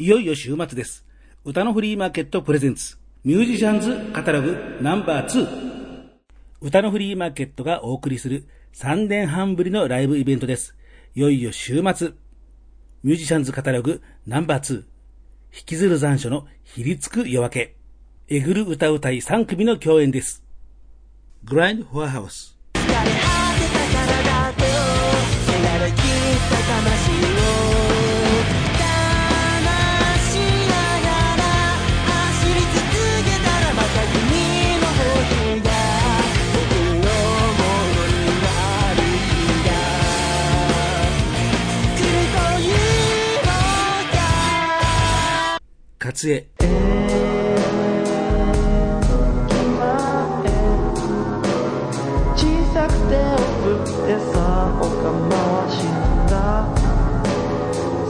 [0.00, 1.04] いよいよ週末です。
[1.44, 6.08] 歌のフリーマーケットプレゼンツ、ミュージシャンズカタログナンバー2。
[6.60, 10.76] 歌のフリーマーケットがお送りする3年半ぶりのライブイベントです。
[11.16, 12.12] いよいよ週末。
[13.02, 14.76] ミュージシャンズカタログナンバー2。
[14.76, 14.84] 引
[15.66, 17.76] きずる残暑のひりつく夜明け。
[18.28, 20.44] えぐる歌うたい3組の共演です。
[21.42, 22.57] グラインドフォアハウス。
[46.08, 46.42] 勝江。
[52.34, 52.96] 小さく
[54.88, 55.92] かまは死ん
[56.26, 56.64] だ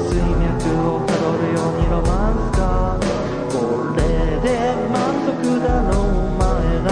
[0.06, 0.46] 水脈
[0.86, 2.62] をたどるようにロマンスか
[3.50, 3.52] こ
[3.96, 3.98] れ
[4.42, 4.46] で
[4.92, 4.94] 満
[5.26, 6.46] 足だろうお前
[6.84, 6.88] ら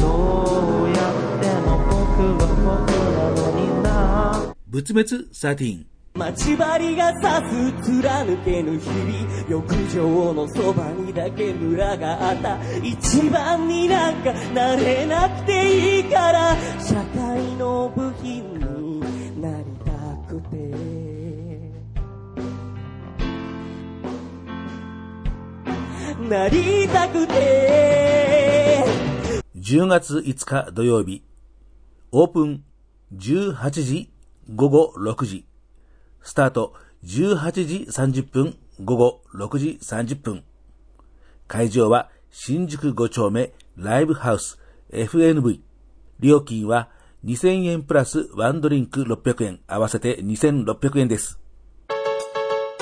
[0.00, 0.02] ど
[0.82, 1.94] うやっても僕
[2.34, 3.88] は僕なのにな
[4.66, 5.99] 仏滅13。
[6.20, 12.58] 待ち針が刺す貫けぬ日々浴場のそばにだけ村があった。
[12.82, 19.00] 一番になんかなれなくていいから社会の部品に
[19.40, 19.92] なりた
[20.28, 20.56] くて。
[26.28, 28.84] なりたくて。
[29.56, 31.22] 10月5日土曜日、
[32.12, 32.62] オープン
[33.14, 34.10] 18時
[34.54, 35.46] 午後6時、
[36.22, 40.44] スタート18時30分午後6時30分。
[41.48, 44.58] 会場は新宿5丁目ライブハウス
[44.92, 45.60] FNV。
[46.20, 46.88] 料金は
[47.24, 51.38] 2000円プラスワンドリンク600円、合わせて2600円です。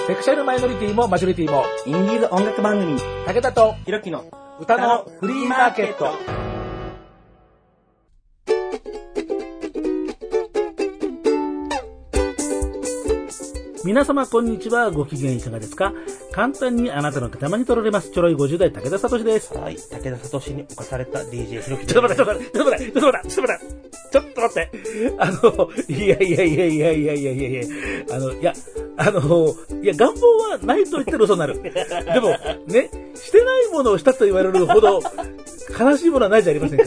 [0.06, 4.24] セクシャルマイノリティもマジョリティも、インディーズ音楽番組武田とひろきの
[4.60, 6.47] 歌のフリーマーケット。
[13.88, 14.90] 皆様こんにちは。
[14.90, 15.94] ご機嫌いかがですか？
[16.38, 18.12] 簡単にあなたの頭に取られます。
[18.12, 19.52] ちょろい50代武田聡です。
[19.54, 24.72] はい、武田聡に侵された DJ ひろきちょっと待って、ちょっと待って、ちょっと待って、ちょっと待って、ちょっと待って、ちょっと待って。
[25.18, 27.62] あの、いやいやいやいやいやいやいやいや
[28.12, 28.52] あの、いや、
[28.98, 31.60] あの、いや、願望はないと言ってる嘘になる。
[31.60, 31.70] で
[32.20, 32.28] も、
[32.68, 35.02] ね、してないものをしたと言われるほど、
[35.76, 36.84] 悲しいものはないじゃありませんか。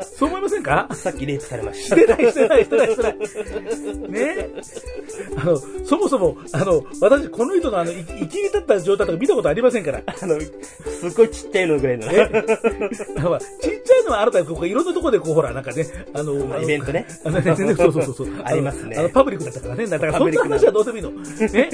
[0.00, 0.88] そう思いませんか？
[0.94, 1.84] さっきレイプされまし。
[1.84, 4.10] したてない、してない、してない、してない。
[4.10, 4.48] ね
[5.36, 10.02] あの、そもそも、あの、私、この人のあの、い生き立った状態とか見たことありませんから。
[10.06, 12.06] あの、すっごいちっちゃいのぐらいの。
[12.10, 12.28] え
[13.22, 17.06] まあちっちゃいのはあなたここいろんなところでこうほらなんかねあのまあイベントね。
[17.24, 18.28] あのねねそうそうそうそう。
[18.44, 18.96] ありますね。
[18.98, 19.86] あのパブリックだったからね。
[19.86, 21.10] だからそんな話はどうでもいいの。
[21.10, 21.70] ね。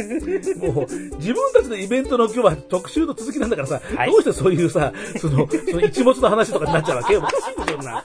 [0.72, 4.10] もう自分たちのイベントの今日は特集の続きなんだからさ、はい。
[4.10, 8.03] どうしてそういうさそのその一物の話とかになっちゃうわけおかしいでしょそんな。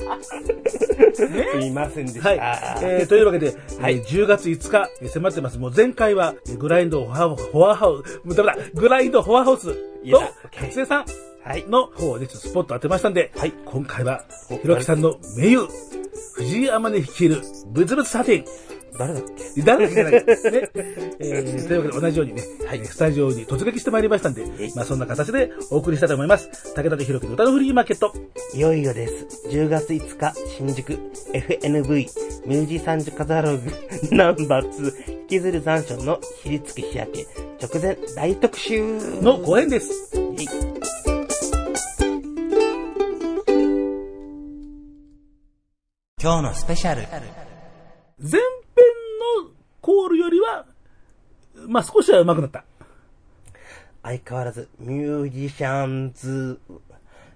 [1.13, 2.29] すいませんでした。
[2.29, 2.39] はい。
[2.81, 3.95] えー、というわけで、はい。
[3.95, 5.57] えー10月5日、えー迫ってます。
[5.57, 9.73] もう前回は、えーグラインドフォアフォアハウス、もうダメだ、グラインドフォアハウスと
[10.03, 10.19] いや、
[10.53, 11.05] 勝江さん
[11.44, 11.66] はい。
[11.67, 13.53] の方でちょっとスポット当てましたんで、はい。
[13.66, 14.25] 今回は、
[14.61, 15.67] ひろきさんの名優、
[16.33, 18.45] 藤井天音率いる、ブツブツサティン、
[18.97, 19.24] 誰だっ
[19.56, 19.62] け？
[19.62, 20.13] 誰だっけじゃない。
[20.13, 20.24] ね。
[21.19, 24.44] えー、というわけで同じようにね、はいスタジオに突撃してまいりましたんで
[24.75, 26.74] まあそんな形でお送りしたいと思います。
[26.75, 28.13] 武田とひろきの歌のフリーマーケット。
[28.53, 29.47] いよいよです。
[29.50, 30.94] 10月5日、新宿
[31.34, 32.07] FNV
[32.46, 33.72] ミュージシャンズカタログ
[34.12, 37.28] ナンバー2引きずる残暑のひりつき日焼け
[37.62, 38.81] 直前大特集
[39.22, 40.13] の公演です。
[46.19, 47.03] 今日のスペシャル。
[48.19, 48.41] 前
[49.88, 50.66] コールよりは、
[51.70, 52.66] まあ少しは上手くなった。
[54.03, 56.59] 相変わらずミュージシャンズ、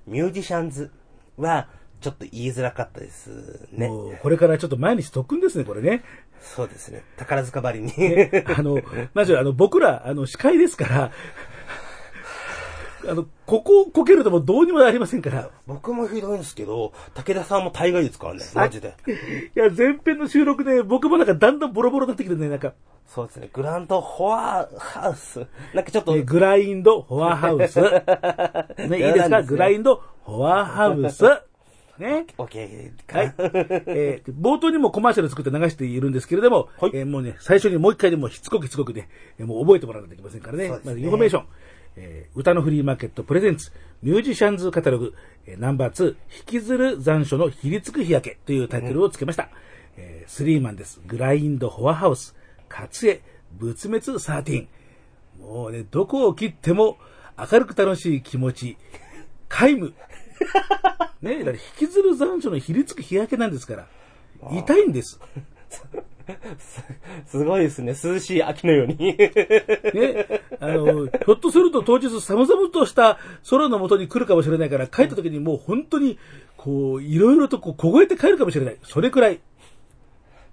[0.06, 0.92] ミュージシャンズ
[1.38, 1.70] は
[2.02, 3.88] ちょっと言いづらかったですね。
[3.88, 6.04] もうこれからちょっと毎日特訓ですね、これね。
[6.42, 7.06] そうですね。
[7.16, 7.94] 宝塚張りに。
[8.54, 8.82] あの、
[9.14, 11.12] まずあの、僕ら、あの、司会ですから、
[13.08, 15.50] あの、ここをこけるともうどうにもなりませんから。
[15.68, 18.42] 僕もひどいんですけど、武田さんも大概ですからね。
[18.54, 18.96] マジで。
[19.56, 22.74] いや、前編の収録で僕もなんかだんだんボロボロになってきてね、なんか、
[23.08, 23.50] そうですね。
[23.52, 25.46] グランドフォアハウス。
[25.74, 27.80] なんかちょっと、ねグラインドフォアハウス。
[28.88, 29.42] ね、いいですか？
[29.44, 31.24] グラインドフォアハウス。
[31.98, 32.26] ね。
[32.38, 33.16] オッケー。
[33.18, 33.34] はい。
[33.88, 40.70] えー冒頭にもコマーシャル作って流しているんですけれども、はいえーもうね、最初にもう一回でもしつこくしつこくね、えーもう覚えてもらわないといけませんからね。
[40.70, 41.46] ねまずインフォメーション。
[41.96, 43.72] えー歌のフリーマーケットプレゼンツ、
[44.02, 45.14] ミュージシャンズカタログ、
[45.46, 46.16] えーナンバー2、引
[46.46, 49.50] きずる残暑のひりつく日焼けというタイトルをつけました。
[49.98, 51.02] えースリーマンです。
[51.06, 52.36] グラインドフォアハウス、
[52.70, 53.22] 勝江、
[53.58, 54.68] 仏滅13。
[55.42, 56.98] もうね、どこを切っても
[57.38, 58.78] 明るく楽しい気持ち、
[59.50, 59.94] 皆無。
[61.22, 63.88] ね、だから引きずる残暑のひりつく日焼けなんですから、
[64.52, 65.20] 痛いんです。
[67.26, 67.94] すごいですね。
[68.02, 69.16] 涼しい秋のように。
[69.94, 73.18] ね、あの、ひょっとすると当日寒々とした
[73.50, 76.18] 空の下に来るかもしれないから、帰った時にもう本当に、
[76.58, 78.78] こう、いろいろとこう凍えて帰るかもしれない。
[78.84, 79.40] それくらい。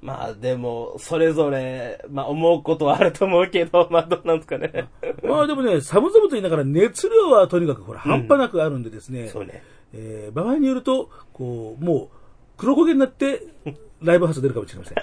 [0.01, 4.89] まあでも、それぞれ、まあ思うことはあると思うけど、 まあどうなんですかね。
[5.25, 9.63] まあでもね、寒々と言いながら熱量はとにかくほら、半端なくあるんでですね、そうね。
[9.93, 12.19] えー場合によると、こう、もう、
[12.57, 13.43] 黒焦げになって、
[14.03, 14.99] ライブハウス出るかもしれません。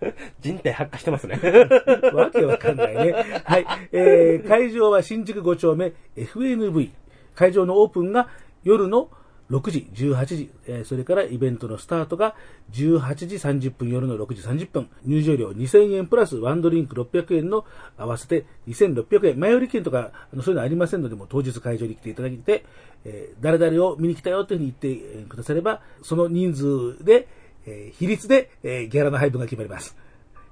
[0.40, 1.40] 人体発火してますね。
[2.14, 3.42] わけわかんないね。
[3.44, 3.66] はい。
[3.92, 6.90] えー会場は新宿5丁目 FNV。
[7.34, 8.28] 会場のオープンが
[8.64, 9.10] 夜の
[9.50, 12.34] 6時、18時、えーそれからイベントのスタートが
[12.72, 14.88] 18時30分、夜の6時30分。
[15.04, 17.64] 入場料2000円プラスワンドリンク600円の
[17.96, 19.38] 合わせて2600円。
[19.38, 22.64] 前売り券とか、あのそういうのありませんので、も当日会場に来ていただいて、
[23.04, 27.28] えー誰々を見に来たよというふうに言ってくだされば、その人数で、
[27.66, 29.96] えー比率で、えーギャラの配分が決まります。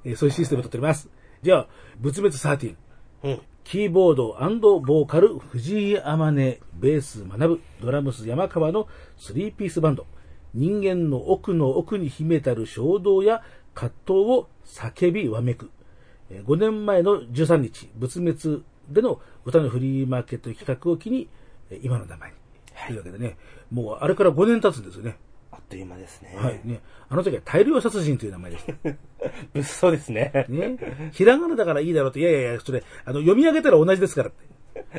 [0.05, 1.09] えーそういうシステムを取っております。
[1.43, 1.69] じゃあ、
[2.01, 2.77] 仏滅13。
[3.25, 3.41] うん。
[3.65, 4.35] キーボード
[4.81, 8.89] ボーカル、藤井天音、ベース学ぶ、ドラムス山川の
[9.19, 10.07] 3ピースバンド。
[10.53, 13.43] 人間の奥の奥に秘めたる衝動や
[13.75, 15.71] 葛藤を叫びわめく。
[16.31, 21.29] えー5年前の13日、仏滅での歌のフリーマーケット企画を機に、
[21.71, 22.37] えー今の名前に。
[22.87, 23.37] というわけでね、
[23.71, 25.17] もうあれから5年経つんですよね。
[25.55, 26.35] あっという間ですね。
[26.37, 26.61] はい。
[26.65, 26.81] ね。
[27.09, 28.73] あの時は大量殺人という名前でした。
[29.55, 30.47] 物騒ですね。
[30.49, 31.11] ね。
[31.13, 34.55] ひらがなだからいいだろうって、いやいやいや、それ、あの、読み上げたら同じですからって。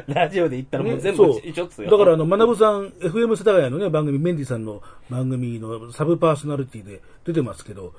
[0.08, 1.92] ラジオで言ったらもうね全部一緒っすよ。
[1.92, 7.94] だからあの、学ぶさん、FM 世田谷のね、番組、メンディさんの番組のサブパーソナリティで出てますけど、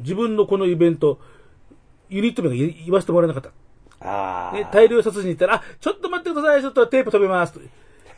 [0.00, 1.20] 自分のこのイベント、
[2.08, 4.08] ユニット名が言言わせてもらえなかった。
[4.08, 4.56] ああ。
[4.56, 7.60] ね、大量殺人に行ったら、あ、ちょっと待ってください、ちょっとテープ止めますと。
[7.60, 7.62] い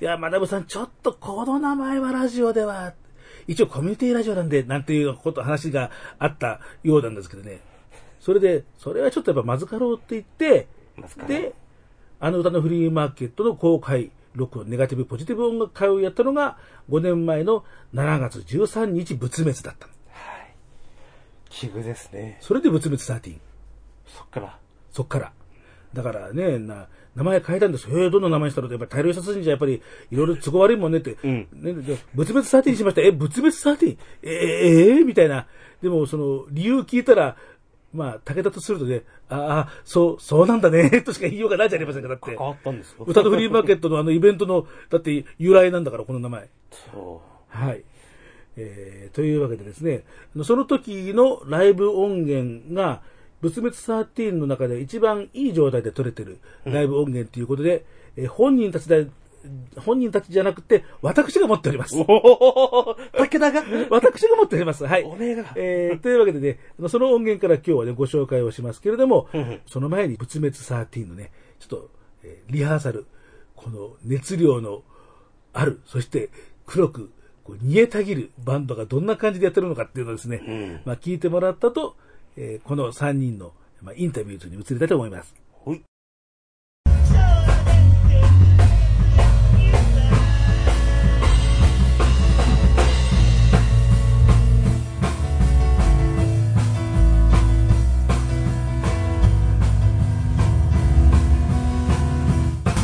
[0.00, 2.94] や、学ぶさん、ちょっとこの名前はラジオでは、
[3.50, 7.58] 一応コミュニティラジオなんで、なんていうこと、話があったようなんですけどね。
[8.20, 10.68] それで、それはちょっとやっぱまずかろうって言って
[11.26, 11.52] で、
[12.20, 16.58] あの歌のフリーマーケットの公開録音、ネガティブポジティブ音楽会をやったのが、
[16.90, 19.92] 5年前の7月13日仏滅だったの。
[20.12, 20.54] はい。
[21.48, 22.38] 奇遇ですね。
[22.40, 23.36] それで仏滅13。
[24.06, 24.58] そっから。
[24.92, 25.32] そっから。
[25.92, 27.90] だからね、な、名前変えたんです。
[27.90, 31.16] へえ、どんな名前にしたのって、やっぱり大量殺人じゃやっぱり、いろいろ都合悪いもんねって。
[31.24, 33.02] うんね、で仏滅13にしました。
[33.02, 33.98] え、仏滅 13?
[34.22, 35.46] えー、えーみたいな。
[35.82, 37.36] でも、その、理由聞いたら、
[37.92, 42.36] まあ、武田とするとね、ああ、そう、そうなんだね、 としか言いようがないじゃありませんか、だって変。
[42.36, 43.04] わったんですよ。
[43.06, 46.48] 歌のフリーマーケットのあのイベントの、だって由来なんだから、この名前。
[46.92, 47.82] そはい。
[48.56, 50.04] えーというわけでですね、
[50.44, 53.02] その時のライブ音源が、
[53.40, 57.84] 仏滅13の中で一番いい状態で撮れてるライブ音源ということで、
[58.16, 59.06] えー本人たちで、
[59.78, 62.00] 本人たちじゃなくて、私が持っておりますう。。
[62.00, 64.84] おお武田が私が持っております。
[64.84, 65.04] はい。
[65.04, 66.58] おめえがえーというわけでね、
[66.88, 71.90] その音源から今日はね、ご紹介をしますけれどもうんうん、その前に仏滅13のね、ちょっと、
[72.24, 73.06] えーリハーサル、
[73.54, 74.82] この熱量の
[75.52, 76.30] ある、そして
[76.66, 77.10] 黒く、
[77.62, 81.96] 煮えたぎるバンドがどんな感じでやってるのかっていうのをですね、うんまあ聞いてもらったと、
[82.36, 85.34] えーこの3人の、まあ、インタビューズに移りたいと思います。
[85.52, 85.82] ほい。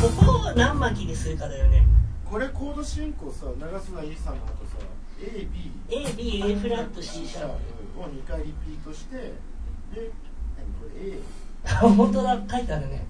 [0.01, 1.85] ここを何巻きにするかだよね
[2.29, 4.77] これコード進行さ長須田由里さんの後さ
[5.19, 5.47] AB
[5.89, 7.47] A B A フラット C シャー
[8.01, 10.11] を2回リピートしてで
[10.55, 11.19] 何これ
[11.95, 13.05] 本当だ書いてあるね。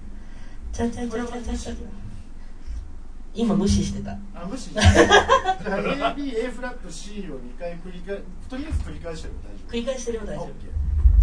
[0.72, 1.72] ちゃちゃちゃちゃちゃちゃ。
[3.34, 4.12] 今無視してた。
[4.34, 4.82] あ無視してた。
[4.82, 8.16] ABA フラット C を2回繰り返
[8.48, 9.70] とりあえず繰り返しても大丈夫。
[9.70, 10.48] 繰り返してれ大丈夫。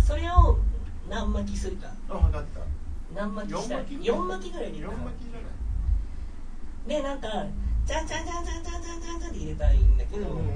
[0.05, 0.57] それを
[1.09, 1.93] 何巻きするか。
[2.09, 2.61] あ分かった。
[3.13, 5.43] 何巻きしたら4巻きぐらい入れるか4巻きじゃない。
[6.87, 7.27] でなんか
[7.85, 10.53] 「」って入れたらいいんだけど、うんうんうん。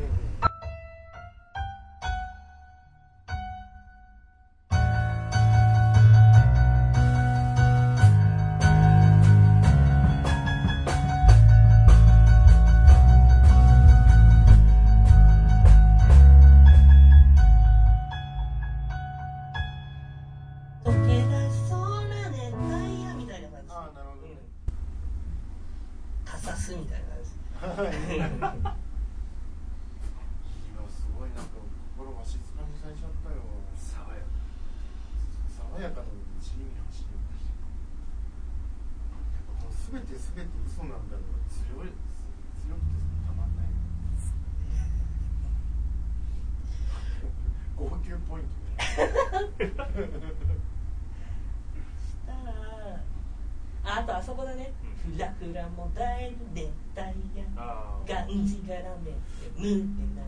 [54.39, 54.72] こだね。
[55.03, 57.03] フラフラもだいぶ熱帯
[57.36, 58.10] 夜あー。
[58.10, 59.12] がんじがらめ
[59.58, 60.24] むってな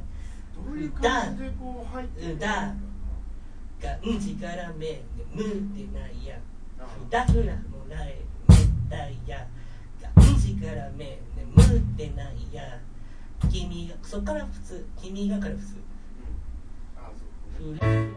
[0.54, 2.76] どういう感じでこう入ってくるんだ。
[3.82, 5.02] がんじがらめ
[5.34, 6.38] むってないや。
[6.78, 11.18] あフラフラもらえ熱帯夜がんじがらめ
[11.56, 12.80] むってないや。
[13.50, 14.86] 君がそっから普通。
[15.02, 15.76] 君がから普通。
[16.98, 17.10] あ
[17.58, 18.11] そう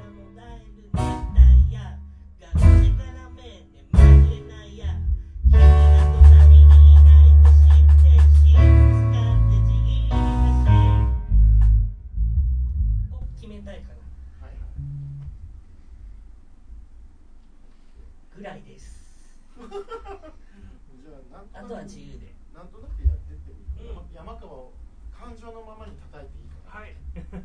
[27.34, 27.40] だ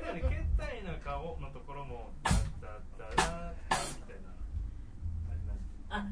[0.00, 4.28] からね、携帯な顔のところも、ダダダダダみたいな。
[5.30, 5.60] あります。
[5.88, 6.06] あ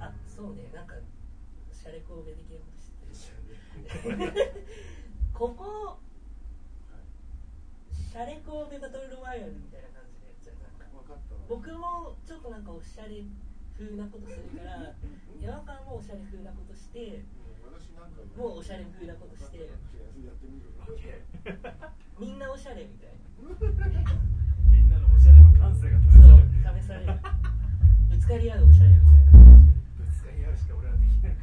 [0.00, 0.94] あそうねなんか
[1.72, 2.70] シャレ神戸的なこ
[3.08, 3.24] とし
[4.02, 4.44] てる
[5.32, 5.98] ここ
[7.92, 10.86] シャレ神戸バトルロワイヤルみたいな感じでやっちゃうなんか
[11.48, 13.24] 僕もちょっとなんかおしゃれ
[13.78, 14.92] 風なことするから
[15.40, 17.22] 山川もおしゃれ風なことして
[18.38, 19.68] もうおしゃれ風なことして。
[22.20, 23.18] みんなおしゃれみたいな。
[24.70, 27.18] みんなのおしゃれの感性が試される。
[28.08, 29.42] ぶつかり合うおしゃれみたいな。
[29.98, 31.34] ぶつかり合うしか俺はできな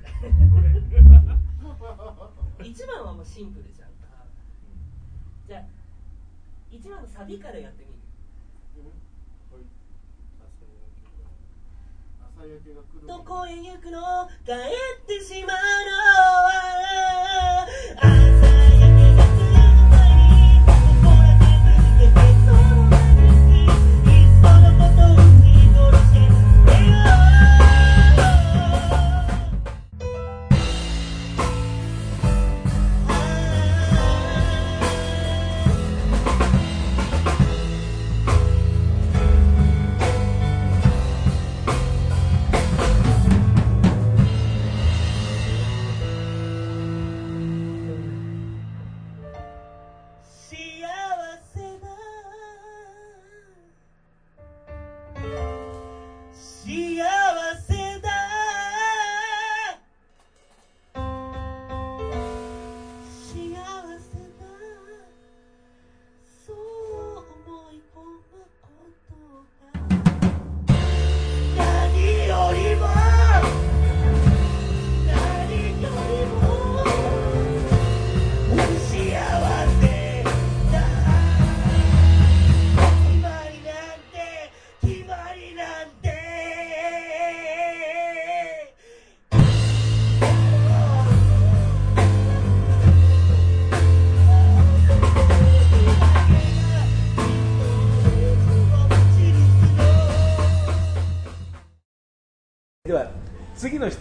[2.64, 2.70] い。
[2.72, 3.90] 一番はもうシンプルじゃん。
[4.00, 4.08] か
[5.48, 5.64] じゃあ
[6.72, 8.00] 一番のサビからやってみる
[8.80, 8.88] うん
[9.52, 9.68] はい
[10.40, 11.44] 朝焼けが来
[12.24, 12.25] る
[13.08, 14.28] どこへ行くの？
[14.46, 14.56] 帰っ
[15.08, 15.92] てしまうの
[16.44, 17.66] は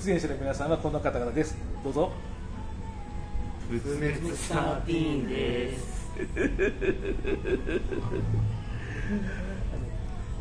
[0.05, 1.57] 出演者の皆さんはこの方々です。
[1.83, 2.13] どうぞ。
[3.71, 6.11] 仏滅サーティーンです。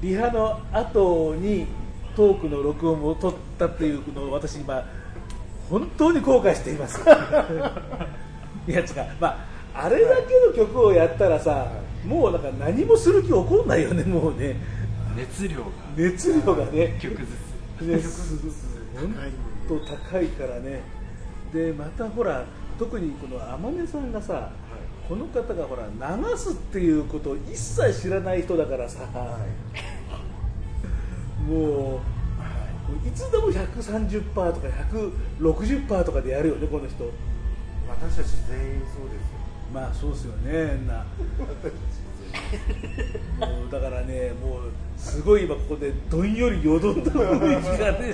[0.01, 1.67] リハの後に
[2.13, 4.83] トークの録音を取ったっていうのを私今
[5.69, 6.99] 本当に後悔しています。
[8.67, 8.85] いや違う。
[9.21, 11.71] まああれだけの曲をやったらさ
[12.05, 14.57] もうなんか何もする気起こんないよねもうね。
[15.15, 15.65] 熱量が。
[15.95, 16.99] 熱量がね。
[17.01, 17.27] 曲ず
[17.79, 17.81] つ。
[17.87, 18.37] ねす。
[18.93, 19.13] 本
[19.67, 20.81] 当高いからね。
[21.53, 22.45] でまたほら
[22.79, 24.49] 特にこの天音さんがさ、
[25.07, 29.07] この方がほら流すっていうことを一切知らない人だからさ、
[31.47, 34.67] もう、い、つでも130%とか
[35.39, 37.11] 160%とかでやるよねこの人。
[37.87, 39.43] 私たち全員そうですよ。
[39.73, 40.85] まあそうですよね。
[40.87, 41.05] な
[43.39, 48.13] もうだからねもうすごい今ここでどんよりよどんだ雰囲気がね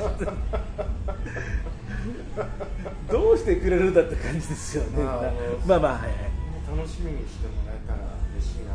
[3.12, 5.22] どうしてくれるんだって感じですよね、まあ
[5.66, 8.00] まあまあはいはい、楽しみにしてもらえたら
[8.34, 8.74] 嬉しいな。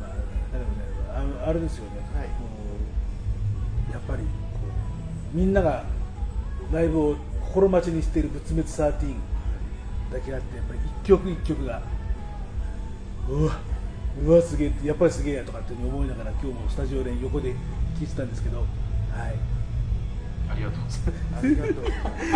[0.00, 0.20] まあ、だか
[0.52, 0.66] らね
[1.14, 2.28] あのあれですよね、はい。
[2.28, 2.34] も
[3.90, 4.28] うやっぱりこ
[5.34, 5.84] うみんなが
[6.72, 9.14] ライブを心待ちにしている仏滅13
[10.12, 11.82] だけあってやっぱり一曲一曲が
[13.28, 13.58] うわ
[14.24, 17.54] うわすげえやっぱりすげえやとかって思いながら今日もスタジオで横で
[17.98, 19.56] 聞いてたんですけど、はい、はい
[20.48, 21.44] ありがとうございます。
[21.44, 21.84] ありがとう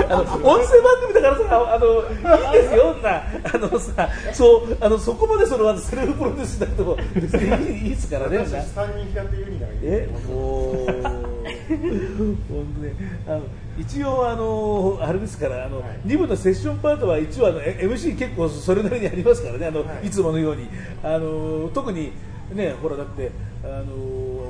[0.08, 3.22] あの音声番組だからさ、あのいいですよ、な。
[3.22, 8.44] あのさ、そうあのそこまでそのセルフプロデュースしなくても別にいいいいですからね。
[8.46, 11.30] 三人平手ユニナえ、もう。
[11.70, 12.94] 本当ね、
[13.26, 13.42] あの
[13.80, 16.00] 一応あのあれですから、あの、はい。
[16.04, 20.06] 二部のセッションパートは一応あのえ MC 結構それなりにありますからね、あの、はい。
[20.06, 20.68] い、つものように。
[21.02, 22.12] あの特に
[22.52, 23.30] ね、ほらだって
[23.64, 24.40] あの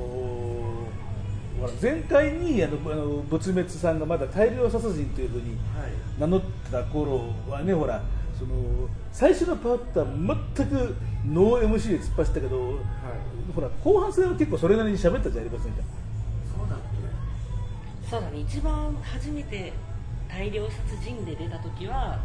[1.81, 5.93] 前回にあのあの仏滅さんがまだ大量殺人というふうにはい。
[6.19, 8.03] 名乗ってた頃はねほら
[8.39, 10.07] その最初のパートは
[10.57, 10.97] 全く
[11.27, 12.79] ノー MC で突っ走ったけど、
[13.55, 15.83] ほら後半戦は結構それなりに喋ったじゃありませんか
[18.11, 18.41] そうだね。
[18.41, 19.73] 一番初めて
[20.29, 22.19] 大量殺人で出た時は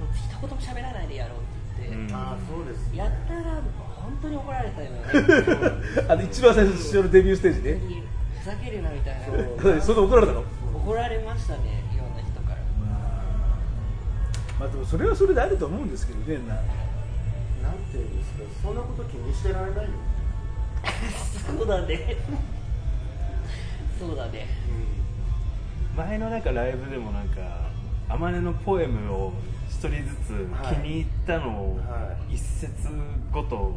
[0.00, 1.38] もう一言も喋らないでやろう
[1.78, 3.60] って言って、けああそうですやったら
[4.00, 5.02] 本当に怒られたよね。
[6.08, 8.02] あの一番最初のデビューステージで、本当に
[8.40, 9.26] ふざけるなみたいな。
[9.26, 9.36] そう。
[9.60, 10.44] それで怒られたの？
[10.74, 12.56] 怒られましたねいろんな人から。
[14.58, 16.54] まあでもそれはそれであると思うんですけどねな。
[16.54, 19.90] なんていうんですかそんなこと気にしてられないよ。
[21.58, 22.16] そうだね。
[23.98, 24.65] そうだね
[25.96, 27.40] 前のなんかライブでもなんか
[28.08, 29.32] 天音のポエムを
[29.68, 30.28] 一人ずつ
[30.68, 32.34] 気に入ったのをはい。
[32.34, 32.70] 一節
[33.32, 33.74] ごと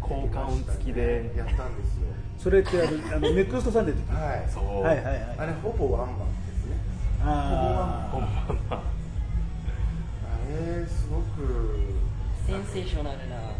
[0.00, 1.32] 効果音付きで。
[1.36, 2.06] やったんですよ。
[2.38, 4.50] それってあのあのネクストサンデーの時はい。
[4.52, 4.82] そう。
[4.82, 5.36] はいはいはい。
[5.38, 6.76] あれほぼワンマンですね。
[7.22, 8.28] あほんま
[8.70, 8.82] まあ
[10.46, 11.80] れすごく
[12.46, 13.36] センセーショナルな。
[13.36, 13.56] はい。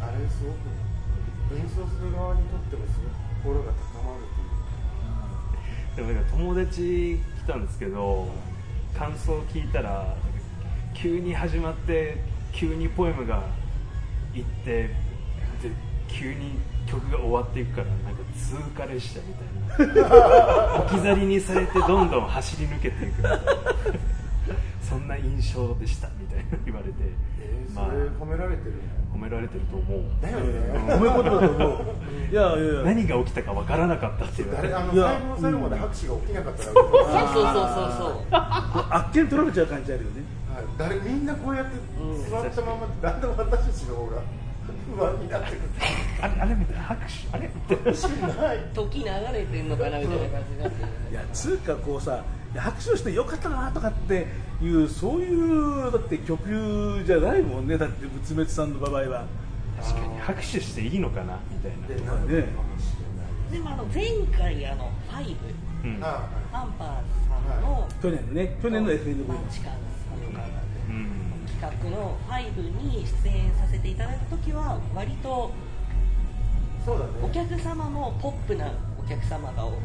[0.00, 4.29] あれすごく演奏する側にとってもすごく心が高まる
[6.06, 8.28] でも友達来たんですけど
[8.96, 10.16] 感想を聞いたら
[10.94, 12.16] 急に始まって
[12.52, 13.42] 急にポエムが
[14.34, 14.90] いってで
[16.08, 20.74] 急に曲が終わっていくからなんか通過列車みたいな。
[20.82, 23.18] 置き去りにされてどんどん走り抜けていく。
[23.18, 23.38] みたいな
[24.82, 26.94] そんな印象でしたみたいな言われて、
[27.38, 28.74] えー、褒められてる
[29.12, 30.02] 褒められてると思う。
[30.22, 30.90] だよね。
[30.90, 31.80] あ褒め言葉だと思う
[32.30, 34.54] いやいやいや何が起きたかわからなかったっていや。
[34.54, 37.42] 最後の最後まで拍手が起きなかったら、そうそうそうそう
[37.98, 38.26] そう。
[38.30, 40.22] あっけに取られちゃう感じあるよね。
[40.54, 44.22] はい、誰みんなこうやって座ったままでだんだん私たちの方が
[44.94, 45.60] 不安になってくる。
[46.22, 47.36] あれあれみたいな拍手。
[47.36, 47.50] あれ？
[47.70, 47.76] みた
[48.74, 52.22] 時流れてんのかなみたいな感じになっていやつうかこうさ
[52.54, 54.26] 拍手をしてよかったなとかって
[54.60, 59.24] いうそういうだって曲じゃないもんねだって仏滅さんの場合は。
[59.80, 61.86] 確かに拍手していいのかなみたいな。
[61.86, 62.84] でなるのかもし
[63.50, 64.04] でもあの前
[64.36, 66.28] 回あのファイブハ
[66.64, 66.88] ンパー
[67.50, 70.32] さんの去年のね去年の FNV マンチカンさん。
[70.32, 70.44] とか
[70.88, 71.08] うん
[71.48, 75.50] 企画のファイブに出演させていただいた時は割と
[76.84, 77.10] そうだね。
[77.24, 78.70] お客様もポップな
[79.02, 79.76] お客様が多く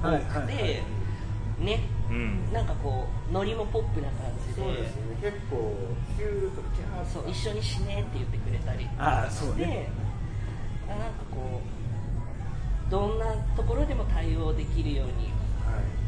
[0.00, 1.64] て、はいはいはい。
[1.64, 2.52] ねうん。
[2.52, 4.62] なんかこうノリもポップな感じで。
[4.62, 5.16] そうですね。
[5.22, 5.74] 結構
[6.16, 8.88] キューとキャーそう一緒に死ねって言ってくれたり。
[8.98, 9.88] ああそうして、ね
[10.86, 15.32] あなんかこうどんなところでも対応できるように
[15.64, 16.04] はい。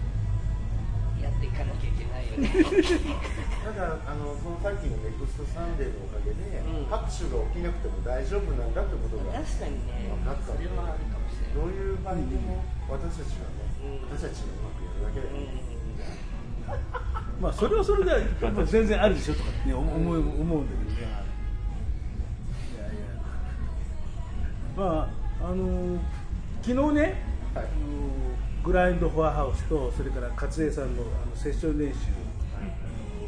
[1.23, 2.53] やっていかなきゃいけないよね。
[3.65, 6.93] ただあのそのさっきのネクストサンデーのおかげで、うん。
[6.93, 10.13] 拍手が起きなくても大丈夫なんだってことが確かにね。
[10.13, 11.57] 分かったんでそれはあるかもしれない。
[11.57, 12.61] どういう場合でも
[12.93, 14.13] 私たちはね、うん。
[14.13, 15.33] 私たちがうまくやるだけで、
[17.41, 20.97] まあそれはそれでまあ全然あるでしょとかね思う思うんだけどね。
[22.75, 22.93] いやいや。
[24.77, 25.09] ま
[25.41, 25.99] ああの
[26.63, 27.13] 昨日ね、はい。
[27.55, 27.67] あの
[28.65, 31.99] グラインドフォアハウスとそれから勝江さんのあのセッション練習、
[32.57, 32.69] あの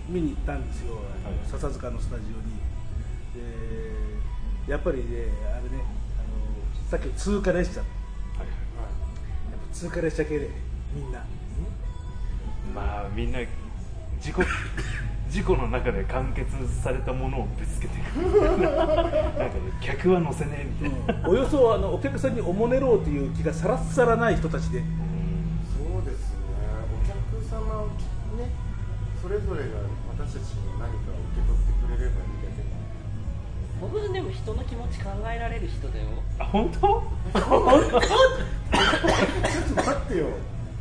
[0.09, 2.59] 見に行ったんですよ、あの笹塚のスタジオに。
[4.67, 5.05] でやっぱりね
[5.45, 5.85] あれね
[6.19, 7.81] あのさっきの通過列車。
[7.81, 7.89] やっ
[9.69, 10.51] ぱ通過列車系で
[10.93, 11.19] みんな。
[11.19, 11.27] まあ
[13.19, 13.41] みんな
[14.21, 14.45] 事故
[15.29, 18.21] 事故の中で完結されたものをぶつけてく。
[18.21, 19.51] る なんかね
[19.81, 24.79] 客は乗せねえみたいな、およそあのお客さんにおもねろうという気がさらさらない人たちで。
[24.79, 26.39] そうですね。
[26.95, 28.55] お客様をね
[29.21, 29.81] それぞれが
[30.17, 32.63] 私たちの何かを受け取ってくれればいいだけ
[33.83, 36.07] の僕でも人の気持ち考えられる人だよ。
[36.39, 36.79] あ本当？
[37.35, 37.91] ちょっ
[39.71, 40.27] と待ってよ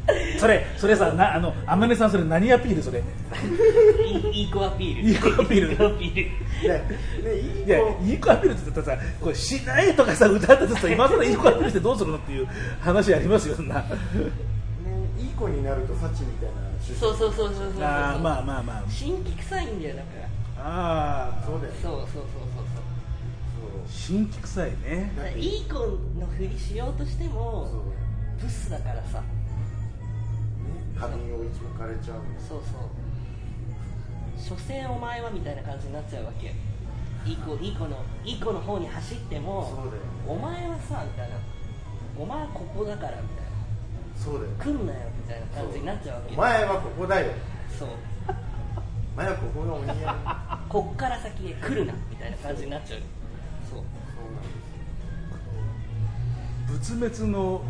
[0.40, 3.04] それそれさなあの天音さんそれ何アピールそれ？
[4.06, 5.02] いいい子アピール。
[5.10, 5.70] いい子アピール？
[5.70, 7.36] いい子アピール。
[7.36, 12.48] いいいや子いい子アピールって言ったらさこれしないとかさ歌ったとさ今更いい子アピールしてどうするのっていう
[12.80, 13.76] 話ありますよそんな。
[13.80, 13.84] ね
[15.20, 16.56] いい子になるとサチみたいな
[16.88, 17.84] 出そうそうそうそうそうそう。
[17.84, 18.84] あーまあまあまあ。
[18.90, 20.08] 新規臭いんだよだか
[20.58, 20.64] ら。
[20.66, 21.80] ああそうだよね。
[21.84, 22.26] そうそうそうそうそう。
[23.90, 25.12] 新規臭いね。
[25.36, 25.74] いい子
[26.20, 27.82] のふりしようとしてもそう
[28.42, 29.22] ブスだからさ
[30.98, 32.90] 花瓶をいつも枯れちゃうのそうそう。
[34.38, 36.54] 所詮お前はみたいな感じになっちゃうわけ。
[37.30, 41.36] いい子いい子のいい子の方に走ってもそうだよお前はさみたいな。
[42.18, 43.52] お前はここだからみたいな。
[44.16, 46.34] そうだよ来んなよみたいな感じになっちゃうわけ。
[46.34, 47.32] お前はここだよ。
[47.78, 47.90] そう。
[49.16, 50.08] お前はここがお似合いそう
[50.70, 53.00] こっから先へ来るなみたいな感じになっちゃう。
[53.70, 53.80] そう。
[53.80, 54.44] なん
[56.74, 57.62] です仏滅の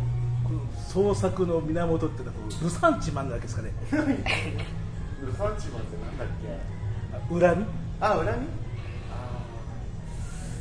[0.88, 3.72] 創作の源ってのはルサンチマンなわけですかね。
[3.92, 7.46] ルサンチマンってなんだっけ？
[7.46, 7.66] 恨み？
[8.00, 8.30] あ恨み？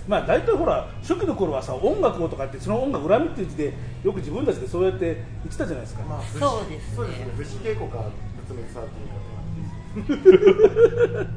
[0.08, 6.96] まあ大体ほら初期の頃はさ音楽をとかってその音楽恨みっていう字でよく自分たちでそうやって言ってたじゃないですか、まあそうですね。
[6.96, 7.26] そうですね。
[7.38, 8.04] 藤恵子か
[8.48, 11.28] 仏滅さんっていう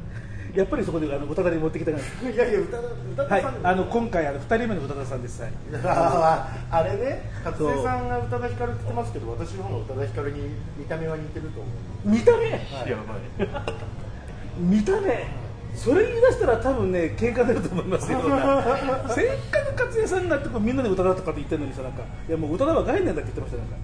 [0.53, 5.51] やっぱりそこであの宇多田に持ってきたから方いやいや歌田歌田はいさん、あの今回あの2人目の宇多田さんです、はい、
[5.85, 11.69] あああれね勝瀬さんが宇多田ヒカルって言ってますけど私の方が宇多田ヒカルに見た目は似てると思
[12.05, 12.09] う。
[12.09, 12.49] 見た目？
[12.49, 12.89] はい。
[12.89, 14.59] やばい。
[14.59, 15.25] 見た目？
[15.73, 18.19] それ言い出したら多分ね喧嘩出ると思いますよ。
[19.15, 23.77] せっかく勝也さんがってこうみんなで宇多田とかって言ってるのにさなんかいやもう宇多田は概念だって言ってましたよなんか。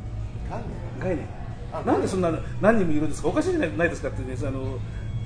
[0.50, 0.68] なんで
[1.00, 1.26] 概念。
[1.72, 3.30] あなんでそんな何人もいるんですか？
[3.30, 4.78] おかしいじゃないないですかってねあの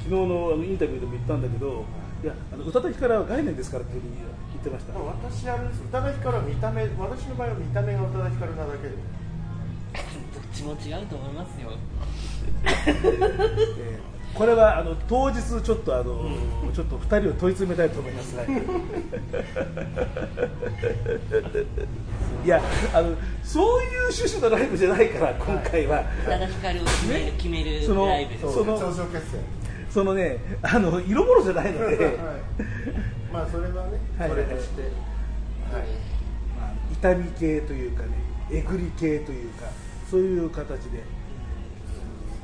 [0.03, 1.85] 昨日のあのインタビューでも言ったんだけど
[2.23, 2.27] い。
[2.27, 4.93] やあの宇多田ヒカルは概念ですからっていうふうに言ってました。
[4.97, 8.95] 私あれです宇多田ヒカルは見た目私の場合は見た目が宇多田ヒカルなだけで。
[9.93, 9.99] ど
[10.39, 11.71] っちも違うと思いますよ。
[12.65, 16.29] えーこれはあの当日ちょっとあの、
[16.73, 18.37] ちょっと二人を問い詰めたいと思います。
[18.37, 18.47] はい
[22.43, 22.61] いや
[22.93, 29.60] あのそういう趣旨のライブじゃないから今回は、宇多田ヒカルを決める,、ね決めるそのライブですその頂上決戦
[29.91, 32.15] そのねあの色物じゃないので、はい
[33.31, 34.29] まあそれはね、はい。
[34.29, 34.91] それとして、はい。
[36.57, 38.09] まあ、痛み系というかね
[38.51, 39.67] えぐり系というか
[40.09, 41.03] そういう形で、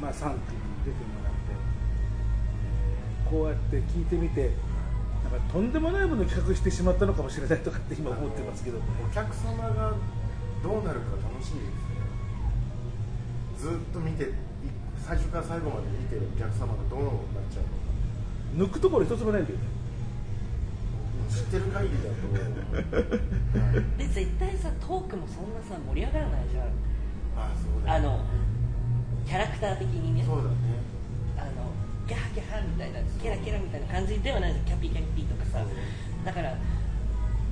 [0.02, 0.42] まあ、3組に
[0.86, 1.38] 出てもらって。
[3.30, 4.52] こうやって聞いてみて
[5.30, 8.78] なんかとんでもないものを企画してしまったのかもしれないとかって今思ってますけど。
[8.78, 9.94] お客様が
[13.58, 14.28] ずっと見てい
[14.98, 18.70] 最初から最後まで見てるお客様がどうなっちゃうのか。
[18.70, 19.66] 抜くところ一つもないんだよね。
[21.30, 22.24] 知ってる限りだと、
[23.60, 26.66] はい、で絶対さトークもそんなさ盛り上がらないじゃん。
[27.36, 28.24] あそうだあの
[29.28, 30.24] キャラクター的にね。
[30.26, 30.50] そうだね。
[31.38, 31.72] あの
[32.08, 34.66] ギャハギャハみたいなケラケラみたいな感じではないじゃん。
[34.66, 35.66] キャピキャピとかさ。
[36.26, 36.56] だから、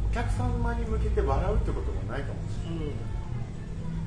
[0.09, 2.87] お客様に向けて笑うってことがないかもしれない。
[2.87, 2.93] うん、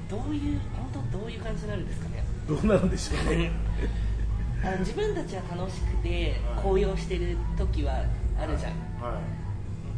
[0.09, 0.61] どういう
[0.93, 2.25] 本当どういう感じになるんですかね？
[2.49, 3.51] どうなるんでしょうね。
[4.65, 6.63] あの自分たちは楽しくてはい。
[6.63, 8.03] 高揚してる時は
[8.41, 9.13] あるじゃん、はい、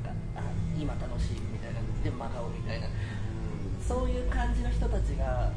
[0.04, 0.42] なんかあ
[0.78, 1.80] 今楽しいみたいな。
[2.04, 2.86] でも真顔みたいな。
[2.86, 2.92] うん。
[3.82, 5.50] そういう感じの人たちが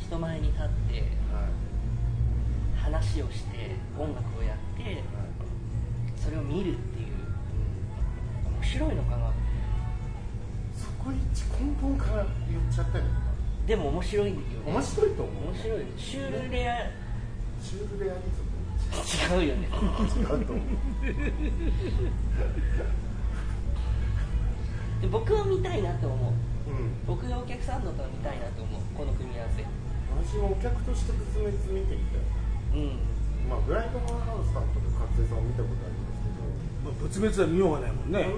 [0.00, 1.00] 人前に立って
[1.32, 2.84] はい。
[2.84, 5.02] 話をして音楽をやって
[6.16, 7.14] それを見るっていう。
[8.60, 9.30] 面白いのかな？
[10.76, 13.10] そこ一根本から言っちゃったよね
[13.66, 14.72] でも面白いんだよね。
[14.72, 15.84] 面白いと思う面白い。
[15.96, 16.90] シュールレア。
[17.62, 19.40] シュールレアリズム。
[19.40, 19.68] 違うよね。
[19.68, 20.64] 違うと思う。
[25.00, 26.32] で僕は見たいなと思う。
[26.70, 26.92] うん。
[27.06, 28.80] 僕がお客さんだったら見たいなと思う。
[28.96, 29.64] この組み合わせ。
[29.64, 32.22] 私もお客として仏滅見てみたい。
[32.76, 33.00] うん。
[33.48, 36.44] まあブライトマンハウスさんとか勝瀬さんを見たことありますけど。
[36.84, 38.28] まあ仏滅は見ようがないもんね、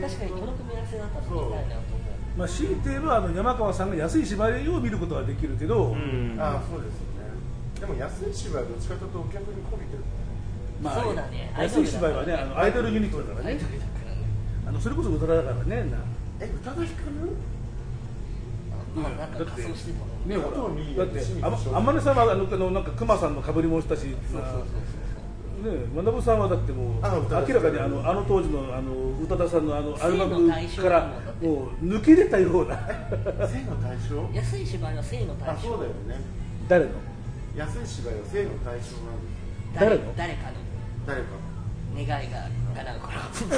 [0.00, 2.03] 確かにこの組み合わせだったら見たいなと思う
[2.36, 6.36] まあ、強いて言えばあの山川さんが安い芝居を見ることはできるけど、うん。
[6.38, 7.30] ああそうですよね。
[7.80, 10.02] でも安い芝居はどっちかというとお客にこびてる。
[10.82, 11.54] まあそうだね。
[11.56, 13.60] 安い芝居はねあのアイドルユニットだからね。
[14.66, 15.98] あのそれこそ歌だからねな。
[16.40, 17.10] え宇多田ヒカル？
[18.94, 24.64] まあなんか仮装してたもんねだって天音さんはあのあのなんか熊さんの被りもしたしそうそうそうね
[25.94, 30.56] 学さんはだってもう明らかにあのあの当時のあの宇多田さんのあのアルバムか
[30.88, 31.08] らだ
[31.40, 32.76] もう抜け出たような。
[33.46, 34.28] 性の対象？
[34.32, 35.68] 安い芝居は性の対あ象。
[35.68, 36.20] そうだよね
[36.68, 36.90] 誰の？
[37.56, 38.90] 安い芝居は性の対象なんです
[39.74, 40.14] 誰誰の？
[40.16, 40.52] 誰かの。
[41.06, 41.28] 誰か。
[41.96, 43.20] 願いが叶うから。
[43.30, 43.56] 仏滅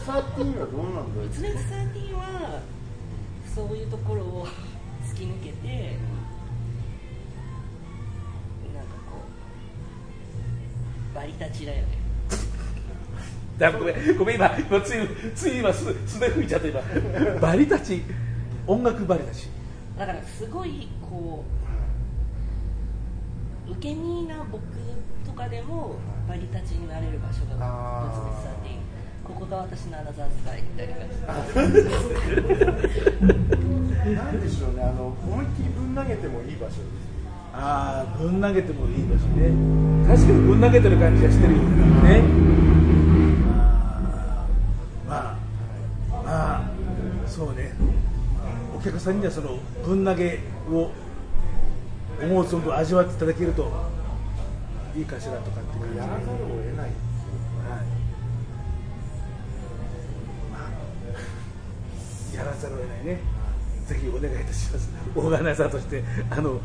[0.00, 1.28] サーティーンはどうなんだろう？
[1.28, 2.20] 仏滅サーティは
[3.54, 4.46] そういうところを
[5.06, 6.13] 突き抜けてなん
[11.14, 11.88] バリ立ちだよね。
[13.58, 16.80] だごめんごめん今今ついつい今素素で吹いちゃった今。
[17.40, 18.02] バリたち
[18.66, 19.48] 音楽バリたち。
[19.98, 21.44] だからすごいこ
[23.68, 24.62] う受け身な僕
[25.24, 25.96] とかでも
[26.28, 27.56] バリ立ちになれる場所が
[28.10, 28.76] 仏滅サーティ
[29.24, 31.82] ここが私のアナザースカイみたいな感じ
[34.14, 37.13] なんでしょうねあの思いっきりぶん投げてもいい場所です
[37.56, 39.52] ああぶん投げてもいい場所ね。
[40.08, 42.22] 確かにぶん投げてる感じがしてるよね。
[45.08, 45.36] まあ
[46.10, 46.64] まあ
[47.26, 47.72] そうね。
[48.76, 50.40] お客さんにはそのぶん投げ
[50.70, 50.90] を
[52.22, 53.70] 思う存分味わっていただけると
[54.96, 55.98] いいかしらとかっていう感じ。
[55.98, 56.90] やらざるを得ない、
[62.36, 63.20] やらざるを得ないね、
[63.86, 66.60] ぜひお願いいたします、オーガナイザーとしてあの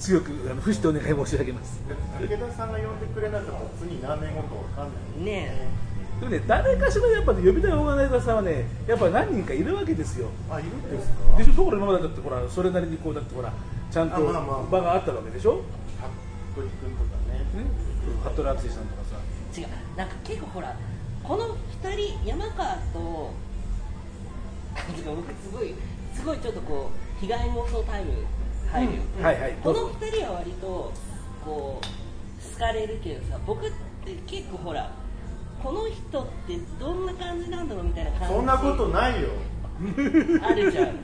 [0.00, 1.80] 強くあの付してお願い申し上げます。
[2.18, 5.68] 武田さんが呼んでくれなかったら次何年後かわかんないね
[6.20, 10.28] でもね、誰かしらやっぱ、ね、呼びたいオーガナイザーさんはね、やっぱ何人かいるわけですよ。
[10.50, 11.36] あいるんですか？
[11.38, 13.52] でしょ、ところ今までだってほら、それなりにこうだってほら、
[13.90, 15.62] ちゃんと場があったわけでしょ？
[16.52, 17.70] 服部君とかねね、
[18.24, 19.16] 服部敦さんとかさ。
[19.60, 20.76] 違うなんか結構ほら
[21.22, 23.32] この2人山川と
[25.04, 25.74] 僕すごい
[26.14, 28.12] すごいちょっとこう被害妄想タイム
[28.72, 29.24] 入るよ、うん。
[29.24, 29.52] はいはい。
[29.62, 30.92] このどうぞ2人は割と
[31.44, 31.84] こう
[32.54, 33.70] 好かれるけどさ僕っ
[34.04, 34.90] て結構ほら
[35.62, 39.28] この人ってどんな感じなんだろうみたいな感じそんなことないよ。
[40.42, 40.96] あるじゃん。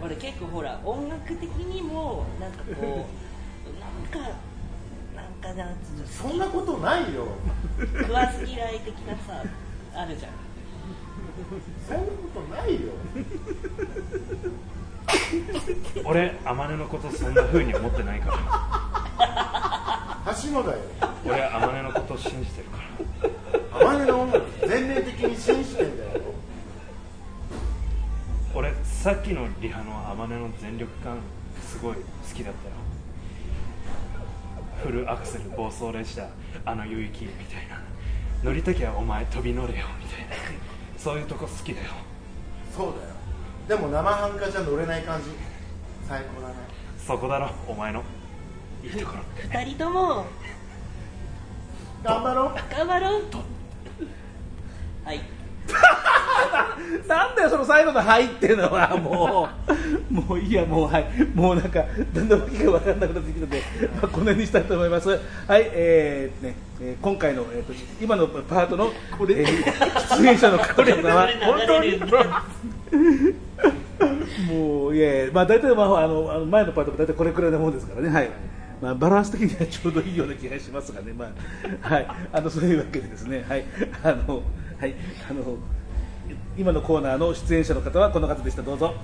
[0.00, 3.06] 俺結構ほら音楽的にもなんかこ
[3.66, 4.30] うなんか
[5.16, 7.26] なんかなんつうのそんなことないよ。
[7.78, 9.42] 食わず嫌い的なさ
[9.94, 10.32] あるじゃん。
[11.86, 12.92] そんなことないよ
[16.04, 18.38] 俺天音のことそんな風に思ってないから。
[20.42, 20.78] 橋野だよ。
[21.24, 22.78] 俺天音のこと信じてるか
[23.80, 23.92] ら。
[24.04, 26.10] 天音の全面的に信じてんだよ。
[28.54, 31.18] 俺さっきのリハの天音の全力感
[31.62, 32.00] すごい好
[32.34, 32.74] きだったよ。
[34.82, 36.28] フルアクセル暴走列車
[36.64, 37.80] あの夕域みたいな。
[38.42, 40.36] 乗りたきゃお前飛び乗れよみたいな。
[40.96, 41.86] そういうとこ好きだよ。
[42.76, 43.17] そうだよ
[43.68, 45.28] でも生半可じゃ乗れない感じ。
[46.08, 46.54] 最高だね。
[47.06, 48.02] そこだろお前の。
[48.82, 50.24] いいところ2人とも。
[52.02, 52.54] 頑張ろう。
[52.74, 53.22] 頑張ろう。
[55.04, 55.20] はい。
[57.06, 59.68] なんだよその最後の「はい」っていうのはもう。
[60.14, 61.06] もういいやもうはい。
[61.34, 65.10] もうなんかだんだんわけが分かんなくなってきたので、まあ、この辺にしたいと思います。
[65.10, 72.00] はいえーねえー今回の、えー、と今のパートの、えー出演者の方々は本当に
[74.48, 78.08] もういやいやまあ大体、まあ、あのあの前のパートも大体これくらいのもんですからね。
[78.08, 78.30] はい。
[78.80, 81.32] まあ、バランス的にはちょうどいいような気がしますがね、ま
[81.82, 83.64] あ、はい、あのそういうわけでですね、はい、
[84.04, 84.42] あの、
[84.78, 84.94] はい、
[85.28, 85.56] あの、
[86.56, 88.94] 今のコーナーの出演者の方はこの方でした、どうぞ。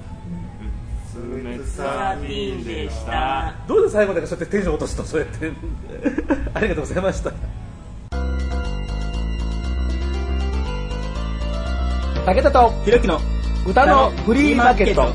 [1.12, 3.54] スメツサーティでした。
[3.66, 5.52] どうで最後までそうやってテンション落とすと、そうやって。
[6.54, 7.33] ありがとうございました。
[12.26, 13.20] 武田とひろきの
[13.66, 15.11] 歌のフリーマーケット。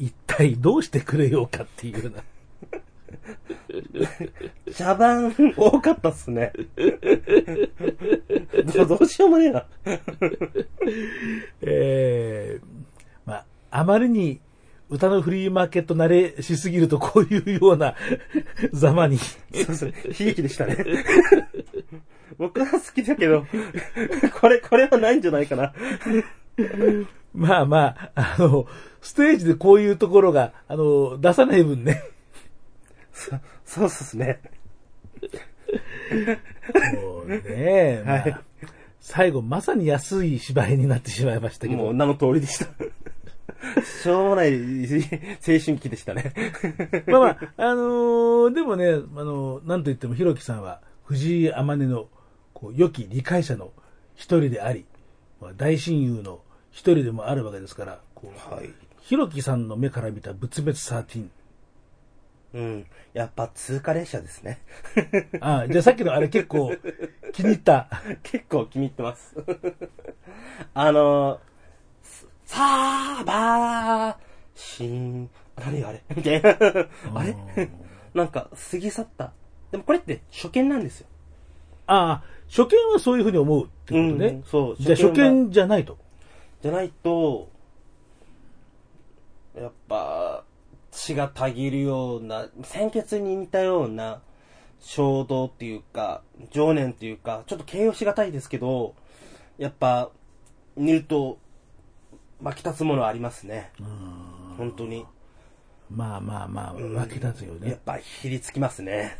[0.00, 2.24] 一体どうしてくれようかっていうな。
[4.74, 6.52] 茶番多かったっすね。
[8.74, 9.66] どうどうしようもねえな。
[11.62, 12.66] えー、
[13.24, 14.40] まあ、あまりに
[14.90, 17.94] 歌のフリーマーケット慣れしすぎるとこういうような
[18.72, 19.18] ざまに。
[19.18, 20.84] そうそう、悲劇でしたね。
[22.38, 23.46] 僕は好きだけど、
[24.40, 25.72] これ、これはないんじゃないかな。
[27.34, 28.66] まあまあ、あの、
[29.00, 32.02] ステージでこういうところが、あの、出さない分ね。
[33.12, 33.30] そ
[33.64, 34.40] そうっすね。
[36.94, 38.36] もうね、まあはい
[39.06, 41.80] 最後まさに安い芝居になってしまいましたけど。
[41.80, 42.66] もう名の通りでした。
[43.82, 46.32] しょうもない青春期でしたね。
[47.06, 52.08] まあまあ、あのーでもね、あのなんといっても、ひろきさんは、藤井天音の、
[52.56, 53.70] こう、良き理解者の
[54.14, 54.86] 一人であり、
[55.42, 56.40] まあ、大親友の
[56.70, 58.70] 一人でもあるわけですから、こう、はい。
[59.02, 61.28] ひろきさんの目から見た仏滅13。
[62.54, 62.86] うん。
[63.12, 64.62] やっぱ通過列車ですね。
[65.40, 66.74] ああ、じゃあさっきのあれ結構
[67.34, 67.90] 気に入った。
[68.24, 69.36] 結構気に入ってます。
[70.72, 71.38] あの
[72.46, 72.56] さ
[73.20, 74.16] あばー
[74.58, 75.30] しーん。
[75.56, 76.02] 何あれ？
[76.16, 76.56] みたいな。
[77.14, 77.36] あれ？
[78.14, 79.32] なんか過ぎ去った。
[79.70, 81.08] でもこれって初見なんですよ。
[81.86, 84.26] ああ、初見はそういうふうに思うってことね。
[84.26, 85.98] うんそうじゃあ初見じゃないと。
[86.62, 87.48] じゃないと、
[89.56, 90.44] やっぱ、
[90.90, 94.20] 血がたぎるような、鮮血に似たような
[94.80, 98.94] 衝動っていうか、情念っていうか、ちょっと形容しがたいですけど、
[99.58, 100.10] やっぱ、
[100.76, 101.38] 見ると、
[102.42, 103.72] 湧き立つものありますね。
[104.58, 105.06] 本当に。
[105.90, 107.70] まあまあまあ、湧き立つよね。
[107.70, 109.16] やっぱ、ひりつきますね。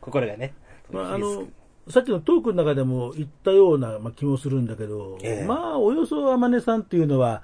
[0.00, 0.54] 心がね。
[0.92, 1.46] まあ、あの
[1.88, 5.44] さっきのトークの中でも言ったような、まあ、気もするんだけど、ええ。
[5.46, 7.42] まあ、およそ天音さんっていうのは、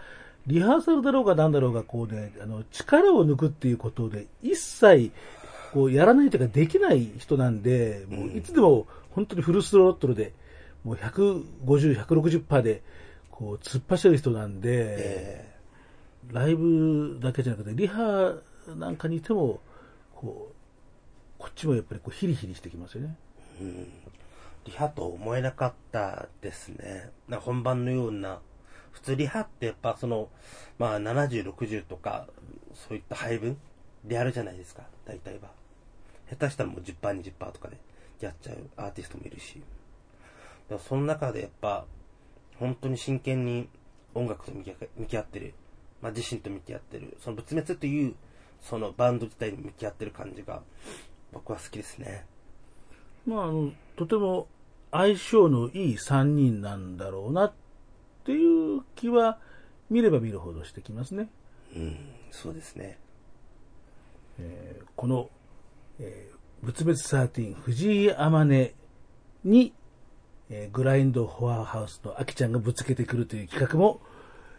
[0.48, 5.12] リハーサルだろうがなんだろうが、こうね、あの、力を抜くっていうことで、一切、
[5.72, 10.32] こう、やらないというか、できない人なんで、もういつでも、本当にフルスロットルで、
[10.82, 12.82] もう150、160%で、
[13.30, 15.52] こう、突っ走る人なんで、え
[16.32, 18.34] ライブだけじゃなくて、リハ
[18.76, 19.60] なんかにいても、
[20.14, 20.54] こう、
[21.38, 23.16] こっちもやっぱりこうヒリヒリしてきますよね。
[24.64, 27.10] リハと思えなかったですね。
[27.28, 28.40] な本番のような、
[28.92, 30.28] 普通リハってやっぱその、
[30.78, 32.28] まあ70、60とか、
[32.74, 33.58] そういった配分
[34.04, 35.50] でやるじゃないですか、大体は。
[36.30, 37.76] 下手したらもう10%、20%とかで
[38.20, 39.62] やっちゃうアーティストもいるし。
[40.68, 41.84] でもその中でやっぱ、
[42.58, 43.68] 本当に真剣に
[44.14, 45.54] 音楽と向き合向き合ってる、
[46.00, 48.14] まあ自身と向き合ってる、その仏滅という、
[48.60, 50.62] そのバンド自体に向き合ってる感じが、
[51.32, 52.26] 僕は好きですね。
[53.26, 54.48] まあ、あの、とても
[54.90, 57.52] 相性のいい3人なんだろうなっ
[58.24, 59.38] ていう気は、
[59.90, 61.28] 見れば見るほどしてきますね。
[61.76, 61.96] うん、
[62.30, 62.98] そうですね。
[64.38, 65.30] えーこの、
[65.98, 68.70] えー、仏滅13藤井天音
[69.44, 69.72] に、
[70.48, 74.00] えーグラインドフォアハウスのアキちゃんがぶつけてくるという企画も、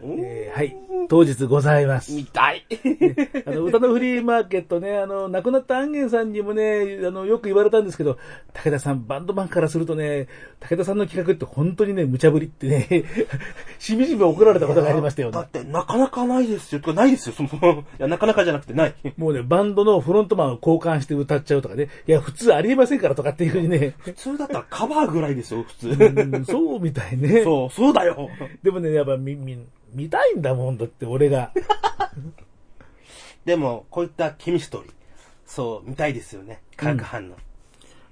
[0.02, 0.76] えーはい、
[1.08, 2.13] 当日ございます。
[2.13, 2.66] 見たい
[3.46, 8.18] あの、歌のフリーマーケットね、あの、亡くなった安元さんにもね、あの、よく言われたんですけど、
[8.54, 10.28] 武田さん、バンドマンからするとね、
[10.60, 13.06] 武田さんの企画って本当にね、無茶ぶりってね、
[13.80, 15.34] しみじみ怒られたことがありましたよね。
[15.34, 16.82] だって、なかなかないですよ。
[16.82, 17.36] とか、ないですよ。
[17.36, 18.96] その、いや、なかなかじゃなくて、ない。
[19.18, 25.89] もうね、バンドのフロントマンを交換して歌っちゃうとかね、いや、普通ありえませんからとかっていうふうにね、普通だったらカバーぐらいですよ、普通。
[25.89, 27.44] うんそうみたいね。
[27.44, 28.30] そう、そうだよ。
[28.62, 29.58] でもね、やっぱ見、見、
[29.94, 31.51] 見たいんだもんだって、俺が。
[33.45, 34.93] でも、こういったケミストリー。
[35.45, 36.62] そう、見たいですよね。
[36.77, 37.36] 化学反応。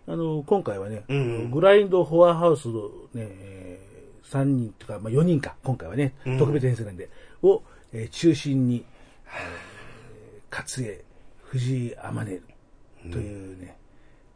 [0.08, 3.80] あの、今回はね、うんグラインドフォアハウスのね、え
[4.26, 7.10] 3人とか、まあ、4人か、今回はね、うん特別編成なんで、
[7.42, 7.64] を、
[7.94, 8.86] えー中心に、
[9.26, 11.04] えー勝江、
[11.44, 13.78] 藤井天音というね、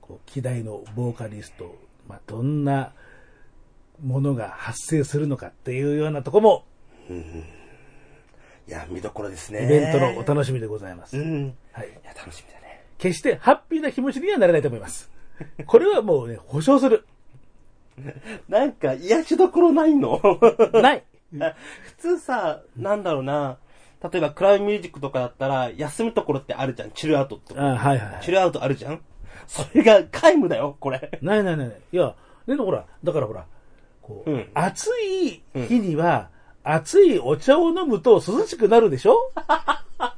[0.01, 1.75] こう、希代のボーカリスト、
[2.08, 2.93] まあ、どんな
[4.01, 6.63] ものが発生するのかっていうようなとこも、
[8.67, 9.63] いや、見どころですね。
[9.65, 11.17] イベントのお楽しみでございます。
[11.17, 11.56] うん。
[11.71, 11.88] はい。
[11.88, 12.84] いや、楽しみだね。
[12.97, 15.12] 決してハッピーな気持ちにはなれないと思います。
[15.65, 17.06] これはもうね、保証する。
[18.49, 20.19] なんか、癒しどころないの？
[20.73, 21.04] ない。
[21.82, 23.58] 普通さ、なんだろうな。
[24.12, 26.91] 例えば、クラウドミュージックとかだったら、休むところってあるじゃん。
[26.91, 27.62] チルアウトとか。
[27.62, 29.01] あはいはいはいチルアウトあるじゃん。
[29.47, 31.19] それが皆無だよ、これ。
[31.21, 31.78] ないないないない。
[31.91, 32.15] いや、
[32.47, 33.45] でもほら、だからほら、
[34.01, 36.30] こう、うん暑い日には、
[36.65, 39.32] 熱いお茶を飲むと涼しくなるでしょ？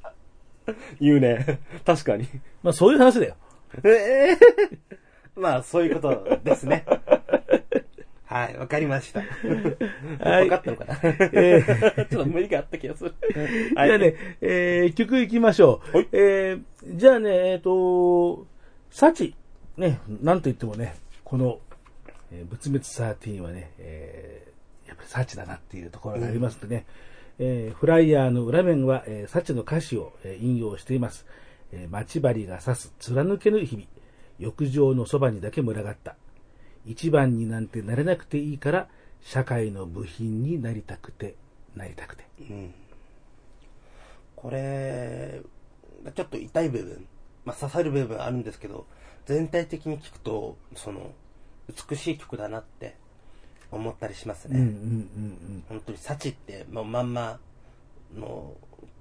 [1.00, 1.60] 言うね。
[1.86, 2.28] 確かに。
[2.64, 3.36] まあそういう話だよ。
[3.84, 4.38] ええ
[5.36, 6.86] まあ、そういうことですね。
[8.26, 9.22] はい、わかりました。
[10.20, 11.00] はいわかったのかな、
[11.34, 11.64] え
[12.10, 13.14] ちょっと無理があった気がする。
[13.34, 15.98] じゃあね、えー、曲いきましょう。
[15.98, 16.62] はいえー、
[16.98, 18.48] じゃあね、えっ、と、
[18.90, 19.36] サチ、
[19.78, 21.60] ね、なんと言ってもね、この、
[22.32, 24.47] えー、仏滅13はね、えー、
[24.88, 26.86] やっぱりサチだなっていうところがありますんでね、
[27.40, 31.26] えーフライヤーの裏面は、えー、サチの歌詞を、えー引用しています。
[31.72, 33.88] えー、待ち針が刺す貫けぬ日々、
[34.40, 36.16] 浴場のそばにだけ群がった。
[36.86, 38.88] 一番になんてなれなくていいから、
[39.22, 41.36] 社会の部品になりたくて、
[41.76, 42.26] なりたくて。
[42.40, 42.74] うん。
[44.36, 45.42] これ、
[46.16, 47.08] ちょっと痛い部分、
[47.44, 48.86] まあ刺さる部分あるんですけど、
[49.26, 51.12] 全体的に聞くと、その、
[51.90, 52.96] 美しい曲だなって
[53.72, 54.60] 思ったりしますね。
[54.60, 57.40] うんうんうん本当にサチって、もうまんま
[58.16, 58.54] の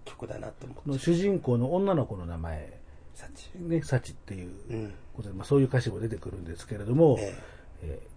[0.05, 0.99] 曲だなって思って。
[0.99, 2.81] 主人公の女の子の名前、
[3.15, 3.51] サチ。
[3.57, 4.95] ね、サチっていううん。
[5.15, 7.35] ことで、まあ、そういう歌詞も出てくるんですけれども、え
[7.83, 8.17] えー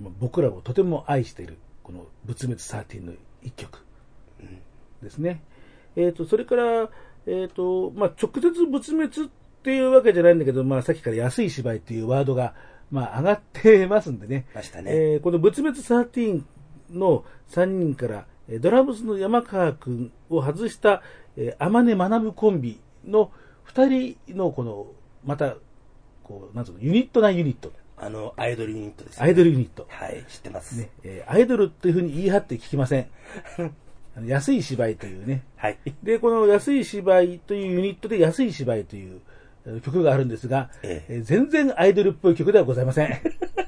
[0.00, 3.84] まあ僕らもとても愛している、この仏滅13の一曲
[5.02, 5.42] ですね。
[5.96, 6.90] えっ、と、それから、
[7.26, 9.28] えっ、と、まあ、直接仏滅っ
[9.62, 12.54] ていうわけじゃないんだけど、まあ、さっきから安い芝居っていうワードが、
[12.90, 14.46] まあ、上がってますんでね。
[14.54, 16.42] ましたねえーこの仏滅13
[16.90, 21.02] の3人から、えードラムスの山川君を外した、
[21.36, 23.30] えー、天音学コンビの
[23.72, 24.86] 2人のこの、
[25.24, 25.56] また、
[26.24, 27.72] こう、なんつうの、ユニットなユニット。
[27.96, 29.26] あの、アイドルユニットです、ね。
[29.26, 29.86] アイドルユニット。
[29.90, 30.78] はい、知ってます。
[30.78, 33.08] ね、えーアイドルっていうふうに言い張って聞きません。
[34.24, 35.44] 安い芝居というね。
[35.56, 35.78] はい。
[36.02, 39.20] で、この安い芝居というユニットで安い芝居というえー
[39.84, 43.08] 曲があるんですが、えええー全然アイドルっぽい曲ではございません。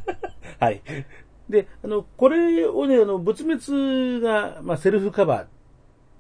[0.59, 0.83] はい。
[1.49, 5.47] で、あの、これをね、あの、仏滅が、まあ、セルフカバーっ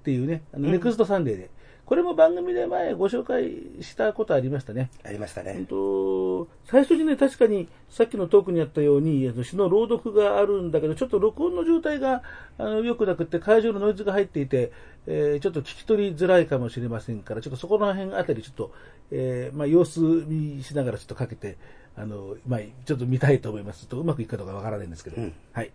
[0.03, 1.51] ていうね、あのネクストサンデーで、
[1.91, 3.51] これも番組で前ご紹介
[3.83, 4.91] したことありましたね。
[5.03, 5.67] ありましたうんね。
[5.69, 12.23] と最初にね、確かにさっきのトークにあったように、あの詩の朗読があるんだけど、ちょっと録音の状態が
[12.59, 14.71] あの良くなくて、会場のノイズが入っていて、
[15.09, 18.73] えーちょっと聞き取りづらいかもしれませんから、ちょっとそこの辺あたり、ちょっと、
[19.11, 21.59] えーまあ、様子見しながらちょっとかけて、
[21.97, 23.89] あのまあ、ちょっと見たいと思います。
[23.89, 25.73] とうまくいくかどうかわからないんですけど、うんはい。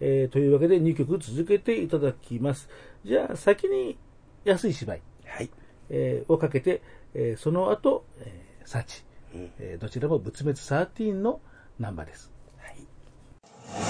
[0.00, 2.70] えーというわけで2曲続けていただきます。
[3.04, 3.98] じゃあ、先に
[4.46, 5.02] 安い芝居。
[5.28, 5.50] はい。
[5.90, 6.82] えーをかけて、
[7.14, 9.02] えーその後、えーサチ、
[9.34, 11.40] うんえーどちらも仏滅13の
[11.78, 12.30] ナンバーです。
[12.58, 13.88] はい。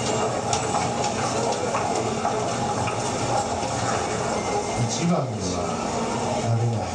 [4.89, 5.61] 一番には
[6.43, 6.89] なれない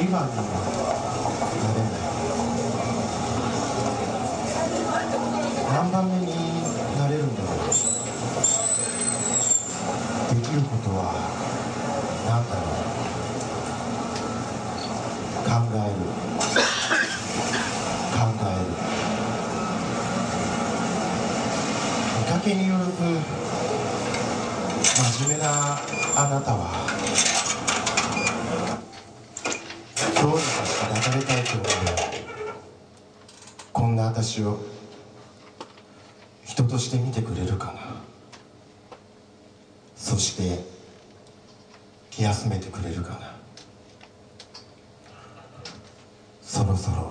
[0.00, 0.42] 二番には
[1.64, 1.98] なれない
[5.72, 6.26] 何番目に
[6.98, 7.58] なれるんだろう
[10.34, 11.14] できることは
[12.26, 12.62] 何だろ
[15.38, 15.94] う考える
[18.12, 18.66] 考える
[22.18, 22.90] 見かけによると
[24.82, 25.78] 真面目な
[26.16, 26.60] あなたは
[30.20, 31.66] どうにかして流れたいと思う
[33.72, 34.58] こんな私を
[36.44, 38.08] 人として見てくれるかな
[40.18, 40.64] として
[42.20, 43.36] 休めてくれるかな。
[46.42, 47.07] そろそろ。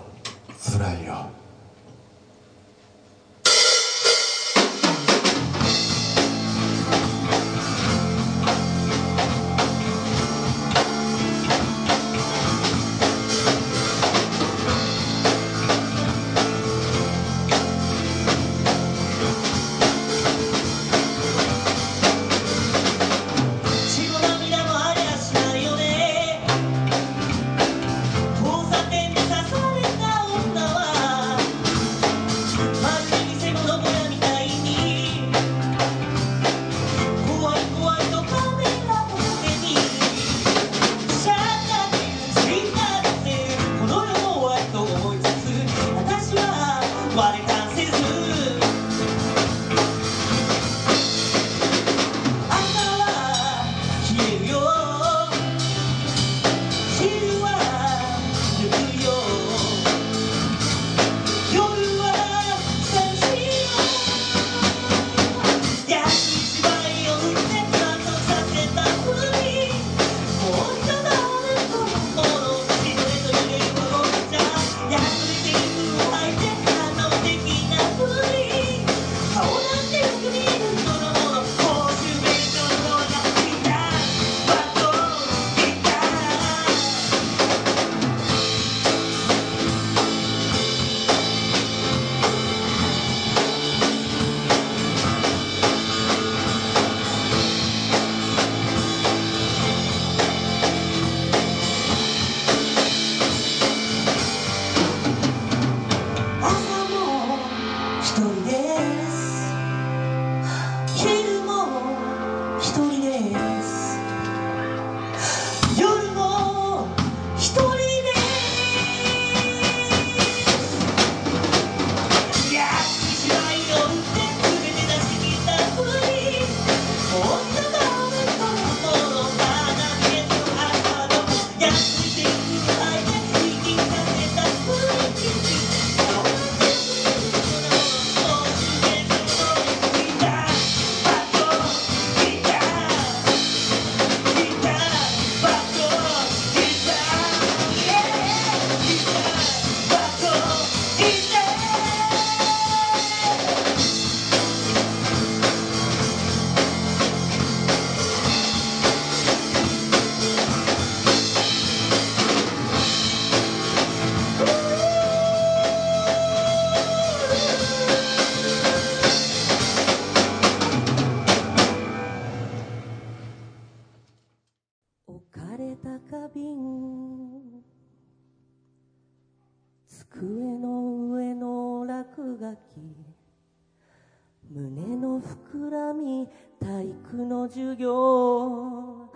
[187.48, 189.10] の授業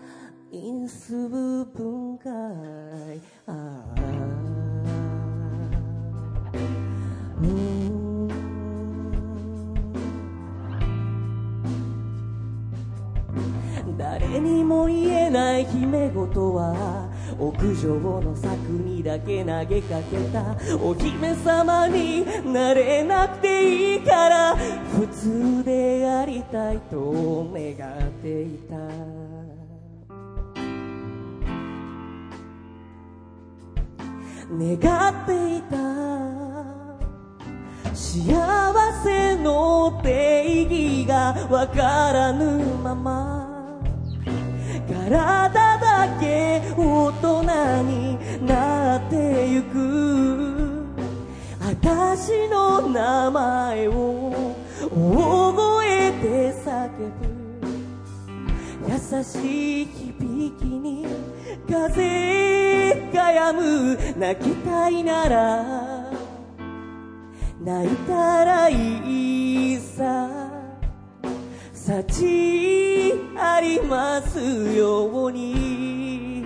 [0.52, 1.28] 因数
[1.66, 2.32] 分解
[3.46, 4.02] ああ
[7.42, 8.28] うん
[13.98, 20.58] 誰にも言えない秘め事は屋上の柵にだけ投げかけた。
[20.84, 28.76] お姫様になれなくていいから普通でありたいと願っていた。
[34.54, 35.78] 願っていた。
[37.94, 43.41] 幸せの定義がわからぬまま。
[45.12, 47.44] 体だけ大人
[47.84, 50.86] になってゆく。
[51.60, 54.56] 私の名前を
[54.90, 57.32] 大声で叫ぶ。
[58.88, 61.06] 優しい響きに
[61.70, 63.98] 風が止む。
[64.18, 65.66] 泣きたいなら
[67.60, 70.41] 泣いたらいいさ。
[71.92, 76.46] 幸ありますように。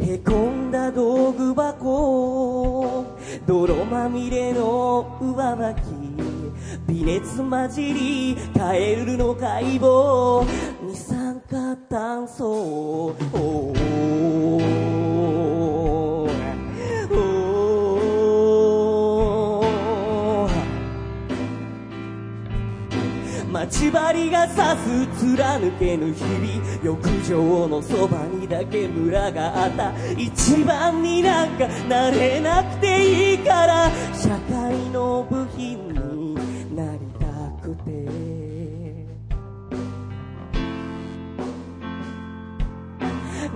[0.00, 3.06] へこんだ道具箱
[3.46, 10.44] 泥まみれの上履き微熱混じりカエルの解剖
[10.82, 13.14] 二酸化炭素
[23.72, 29.92] ち針が刺す貫けぬ日々浴場のそばにだけ村があった。
[30.16, 36.34] 一番になんかなれなくていいから社会の部品に
[36.76, 37.26] なりた
[37.66, 37.90] くて。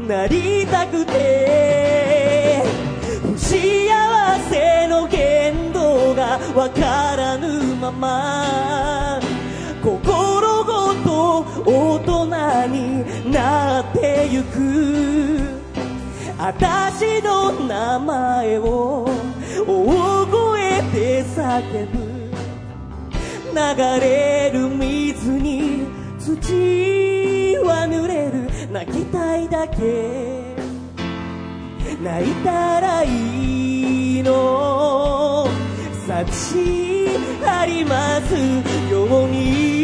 [0.08, 2.62] なりたくて。
[3.22, 3.54] 不幸
[4.50, 9.25] せの限度がわからぬまま。
[11.66, 12.26] 大人
[12.68, 15.40] になってゆく。
[16.38, 19.08] 私の名前を
[19.66, 22.06] 大声で叫ぶ。
[23.52, 25.86] 流れる水に
[26.20, 28.48] 土は濡れる。
[28.70, 30.54] 泣きたいだけ。
[32.00, 35.48] 泣いたらいいの。
[36.06, 37.08] 幸
[37.44, 38.34] あります
[38.88, 39.75] ように。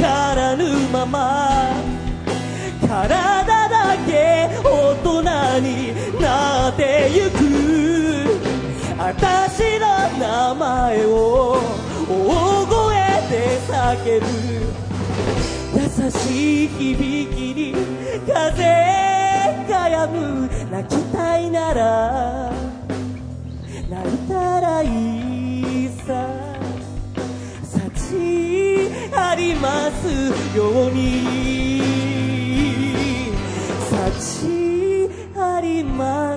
[0.00, 1.72] からぬまま
[2.86, 5.22] 体だけ大人
[5.60, 7.38] になってゆく。
[8.98, 9.86] 私の
[10.18, 11.60] 名前を
[12.08, 12.12] 大
[12.66, 12.76] 声
[13.28, 14.26] で叫ぶ。
[15.74, 17.74] 優しい響きに
[18.26, 18.62] 風
[19.68, 20.48] が止む。
[20.70, 22.52] 泣きたいなら
[23.90, 25.07] 泣いたらいい。
[29.38, 30.08] ります
[30.56, 31.78] ように。
[33.90, 34.50] 幸
[35.36, 36.27] あります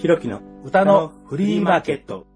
[0.00, 2.26] ひろきの歌のフリーマーケット。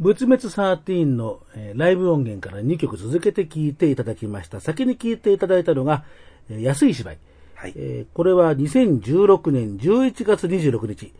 [0.00, 4.60] 仏滅13の、えーライブ音源から2曲続けて聴いていただきました。
[4.60, 6.04] 先に聴いていただいたのが、
[6.50, 7.18] えー安い芝居。
[7.54, 11.12] はいえーこれは2016年11月26日。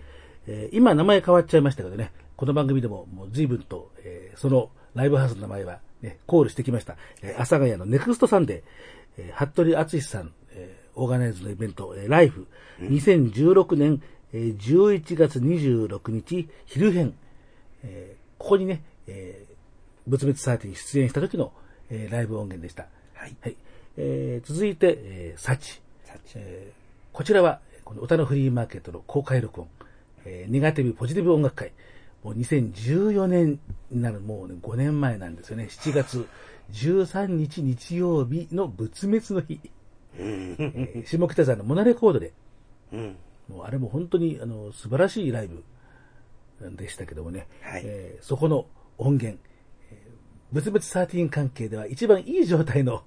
[0.49, 6.97] えー今名前変わっちゃいましたけどね、この番組でももう随分と、えーそのライブハウスの名前は、ね、コールしてきました。
[7.23, 12.49] えー阿佐ヶ谷のネクストサンデー、えー服部敦さん、えーオーガナイズのイベント、えーライフ、
[12.81, 14.03] 2016年、
[14.35, 17.15] えー11月26日、昼編、
[17.85, 19.55] えーここにね、えー、
[20.11, 21.53] 仏滅サーティに出演した時の、
[21.89, 22.89] えーライブ音源でした。
[23.15, 23.57] はいはい。
[23.97, 25.81] えー続いて、えー、サチ。
[26.35, 29.69] えーこちらは、この歌のフリーマーケットの公開録音、
[30.25, 31.71] えーネガティブポジティブ音楽会。
[32.25, 33.61] もう2014年
[33.93, 35.69] になる、もう、ね、5年前なんですよね。
[35.71, 36.27] 7月
[36.73, 39.61] 13日日曜日の仏滅の日。
[40.19, 42.33] えー下北沢のモナレコードで、
[42.93, 43.17] うん。
[43.49, 45.65] もうあれも本当にあの素晴らしいライブ
[46.77, 48.67] でしたけどもね、はいえーそこの
[48.97, 49.39] 音源、
[49.91, 53.03] えー仏滅13関係では一番いい状態の、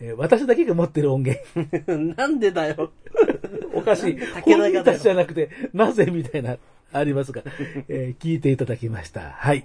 [0.00, 1.40] えー私だけが持ってる音源。
[2.16, 2.92] なんでだよ。
[3.74, 4.18] おかしい。
[4.42, 6.56] 本人たちじゃなくて、なぜみたいな、
[6.92, 7.42] ありますが、
[7.88, 9.20] えー聞いていただきました。
[9.30, 9.64] はい。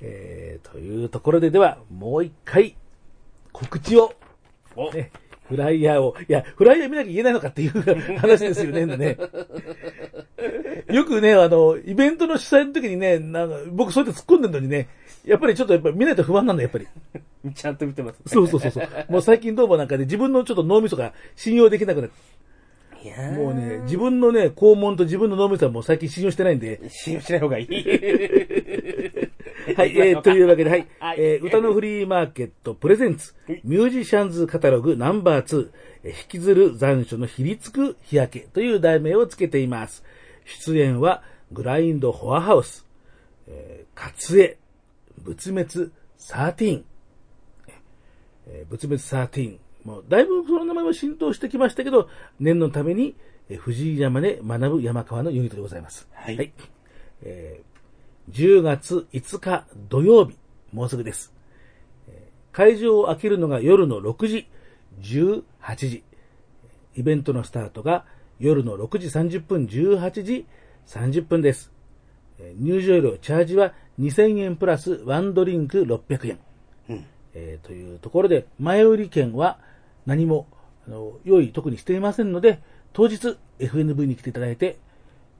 [0.00, 2.76] えーというところで、では、もう一回、
[3.52, 4.14] 告知を、
[4.94, 5.10] ね、
[5.48, 7.70] フライヤーを、いや、フライヤー見なきゃいけないのかっていう
[8.18, 9.16] 話ですよね、ね。
[10.90, 14.88] よくね、あの、イベントの主催の時にね、なんか、僕そうやって突っ込んでるのにね、
[15.24, 16.86] やっぱりちょっとやっぱり見ないと不安なんだ、やっぱり。
[17.54, 18.20] ちゃんと見てます。
[18.26, 18.88] そうそうそうそう。
[19.08, 22.12] もう最近どうもなんかね、自分のちょっと脳みそが信用できなくなる。
[23.02, 26.80] いやーもうね、自分のね、肛門と自分の脳みそはもう最近信用してないんで。
[26.88, 27.66] 信用しない方がいい。
[29.76, 31.16] はい、えー、というわけで、はい、はい。
[31.20, 35.70] えー歌のフリーマーケットプレゼンツ、ミュージシャンズカタログナンバー2、
[36.04, 40.02] えー引きずる残暑のひりつく日焼けという題名をつけています。
[40.46, 41.22] 出演は、
[41.52, 42.86] グラインドフォアハウス、
[43.48, 44.56] えー、カツエ、
[45.18, 46.82] 仏滅13、
[48.46, 49.58] えー仏滅13。
[49.84, 52.08] もう、だいぶその名前は浸透してきましたけど、
[52.40, 53.14] 念のために、
[53.50, 56.08] えー藤井山で学ぶ山川のユニットでございます。
[56.14, 56.52] はい。
[57.22, 57.75] えー
[58.30, 60.36] 10月5日土曜日、
[60.72, 61.32] もうすぐです。
[62.08, 64.48] えー会場を開けるのが夜の6時、
[65.02, 65.42] 18
[65.76, 66.02] 時。
[66.94, 68.06] イベントのスタートが
[68.40, 70.46] 夜の6時30分、18時
[70.86, 71.70] 30分です。
[72.38, 76.38] えー入場料、チャージは2000円プラスワンドリンク600円。
[77.34, 79.58] えーというところで、前売り券は
[80.06, 80.46] 何も
[80.88, 82.60] あの用意特にしていませんので、
[82.94, 84.78] 当日 FNV に来ていただいて、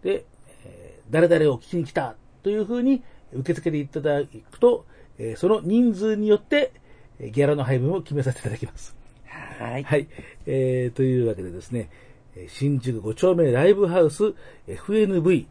[0.03, 0.25] で、
[0.65, 2.17] えー誰々を聞きに来た
[2.47, 4.87] というふうに受け付けていただくと、
[5.19, 6.73] えーその人数によって、
[7.19, 8.95] えーギャラの配分を決めさせていただきます。
[9.27, 9.83] はい。
[9.83, 10.07] はい。
[10.47, 11.91] えー、というわけでですね、
[12.37, 14.33] えー新宿5丁目ライブハウス
[14.69, 15.47] FNV、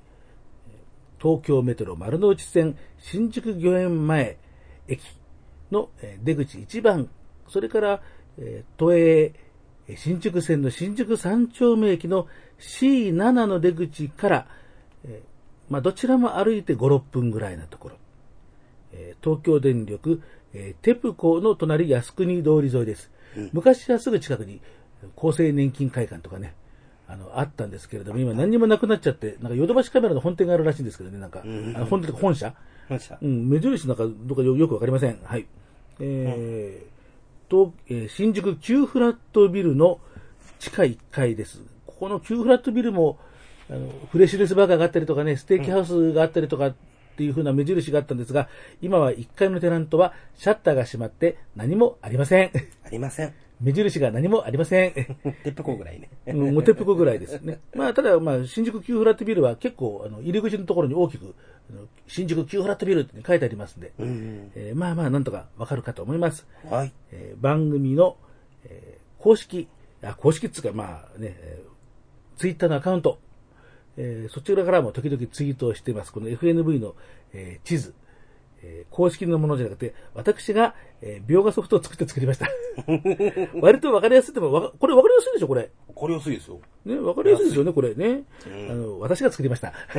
[1.22, 4.38] 東京メトロ丸の内線新宿御苑前
[4.88, 5.02] 駅
[5.72, 7.10] のえー出口1番、
[7.50, 8.02] それから、
[8.38, 9.34] えー都営
[9.90, 12.28] えー新宿線の新宿三丁目駅の
[12.58, 14.65] C7 の出口から、えー
[15.70, 17.96] まあ、どちらも歩いて5、6分ぐらいなところ。
[18.94, 20.22] えー東京電力、
[20.54, 23.12] えーテプコの隣靖国通り沿いです。
[23.54, 24.62] 昔はすぐ近くに
[25.18, 26.54] 厚生年金会館とかね、
[27.08, 32.54] あの、あったんですけれども、今何にもなくなっちゃって、なんかヨドバシカメラの本店があるらしいんですけどね、なんか、あの本店とか本社？
[32.88, 35.20] 本社うん、目印なんかどうかよよくわかりません。
[35.24, 35.46] はい。
[36.00, 40.00] えーと、えー新宿旧フラットビルの
[40.60, 41.62] 地下1階です。
[41.86, 43.18] ここの旧フラットビルも、
[43.70, 46.76] あの、フレッシュネスバーガーがあったりとかね、ステーキハウスがあったりとかっ
[47.18, 48.50] ていう風な目印があったんですが、
[48.82, 52.52] 今は1階のテナントはシャッターが閉まって何もありません。
[52.86, 53.34] ありません。
[53.62, 54.92] 目印が何もありません。
[54.94, 55.08] テ
[55.46, 56.10] ップコぐらいね。
[56.28, 57.60] うんモテプコぐらいですね。
[57.74, 61.34] まあ、ただ、まあ、新宿旧フラットビルは結構、あの、入り口のところに大きく、
[62.08, 64.52] 新宿旧フラットビルって書いてありますんで、うん。
[64.56, 66.46] えーまあまあ、なんとかわかるかと思います。
[66.70, 66.92] はい。
[67.14, 68.18] えー番組の、
[68.66, 69.68] えー公式、
[70.04, 73.20] あ公式っつうか、まあね、えーツイッターのアカウント、
[73.98, 76.12] えーそちらからも時々ツイートをしています。
[76.12, 76.96] この FNV の、
[77.34, 77.94] えー地図、
[78.62, 82.48] えー公式のものじゃなくて、私が、えー描画ソフトを作って作りました。
[83.62, 85.70] 割とわかりやすいでも、わかこれわかりやすいでしょ、これ。
[85.94, 86.60] これ安いですよ。
[86.86, 88.24] ね、わかりやすいですよね、これね。
[88.70, 89.72] あの、私が作りました。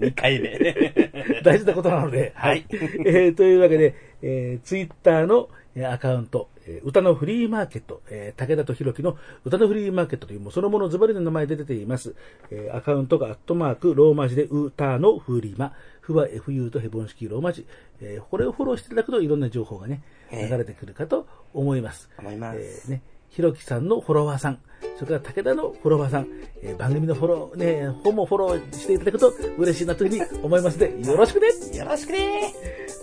[0.00, 0.58] 2回目。
[1.44, 2.32] 大事なことなので。
[2.34, 12.14] はいえーというわけで、えー、ツイッターのえーアカウント、えー歌のフリーマーケット、えー武田とひろきの歌のフリーマーケットという、もうそのものズバリの名前で出ています。
[12.50, 17.66] えーアカウントがアットマーク、ローマ字で歌のフリーマ、フは FU とヘボン式ローマ字。
[18.00, 22.10] えーこれをフォローしていただくといろんな情報がね、ええ流れてくるかと思います。
[22.18, 24.58] 思いますえーね、ひろきさんのフォロワーさん、
[24.98, 26.28] それから武田のフォロワーさん、
[26.62, 31.46] えー番組のフォロー、ね、本もフォローしていただくと嬉しいなというふうに思いますので、よろしくね
[31.78, 32.52] よろしくね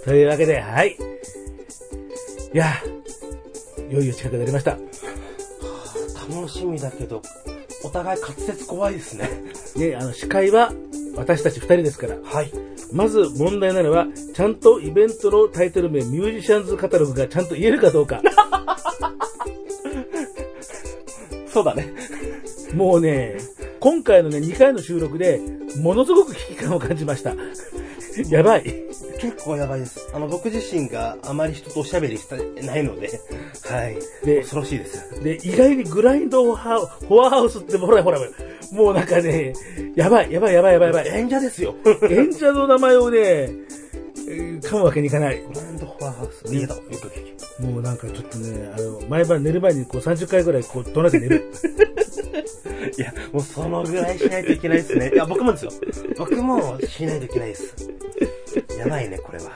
[0.04, 0.98] というわけで、はい。
[2.54, 2.68] いや、
[3.90, 4.78] いよいよ近くなりました。
[6.30, 7.22] 楽しみだけど、
[7.84, 9.30] お互い滑舌怖いですね。
[9.76, 10.72] ね、あの、司会は
[11.16, 12.16] 私たち二人ですから。
[12.24, 12.52] はい。
[12.92, 18.22] まず問題なのは、ちゃんとイベントのタイトル名、ミュージシャンズカタログがちゃんと言えるかどうか。
[21.48, 21.94] そうだね。
[22.74, 23.38] もうね、
[23.80, 25.40] 今回のね、2回の収録で、
[25.82, 27.36] ものすごく危機感を感じました。
[28.30, 28.64] やばい。
[29.20, 30.10] 結構やばいです。
[30.14, 33.20] あの、僕自身があまり人とおしゃべりしてないので、
[33.66, 33.98] はい。
[34.26, 35.24] で恐ろしいです。
[35.24, 38.20] で、意外にグラインドハウフォアハウスって、ほらほら、
[38.72, 39.54] もうなんかね、
[39.96, 41.08] やばい、やばい、やばい、やばい、やばい。
[41.08, 41.76] 演者ですよ。
[42.10, 45.42] 演者の名前をね、えー噛むわけにいかない。
[45.42, 46.46] グランドフォアハウス。
[46.46, 46.74] 逃げた。
[46.76, 51.52] よくよくもうなんかちょっとね、あの、毎晩寝る前にこう30回ぐらいこう唱えて寝る。
[52.98, 55.12] いや、もうそのぐらいしないといけないですね。
[55.14, 55.72] いや、僕もですよ。
[56.18, 57.76] 僕もしないといけないです。
[58.78, 59.52] やばいね、これは。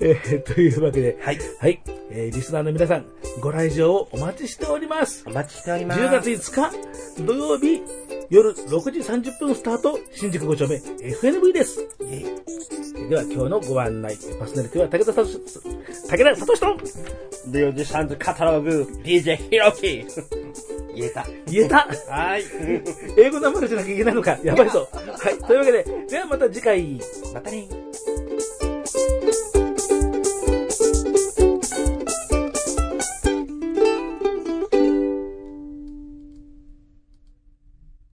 [0.00, 1.38] えーというわけで、はい。
[1.60, 1.80] はい、
[2.10, 3.06] えーリスナーの皆さん、
[3.40, 5.24] ご来場をお待ちしております。
[5.26, 6.00] お待ちしております。
[6.00, 6.70] 10月5
[7.16, 7.82] 日土曜日
[8.28, 11.80] 夜6時30分スタート、新宿5丁目 FNV です。
[12.00, 15.40] イェイでは今日のご案内、パーソナリティは武田さとし、
[16.10, 16.74] 武田聡と
[17.46, 20.04] ミュージシャンズカタログ、DJ ヒロキ。
[20.96, 21.26] 言えた。
[21.46, 22.42] 言えたはい。
[23.18, 24.88] 英語名前じゃなきゃいけないのかやばいぞ。
[24.92, 27.00] はい、というわけで、ではまた次回。
[27.34, 27.68] またね。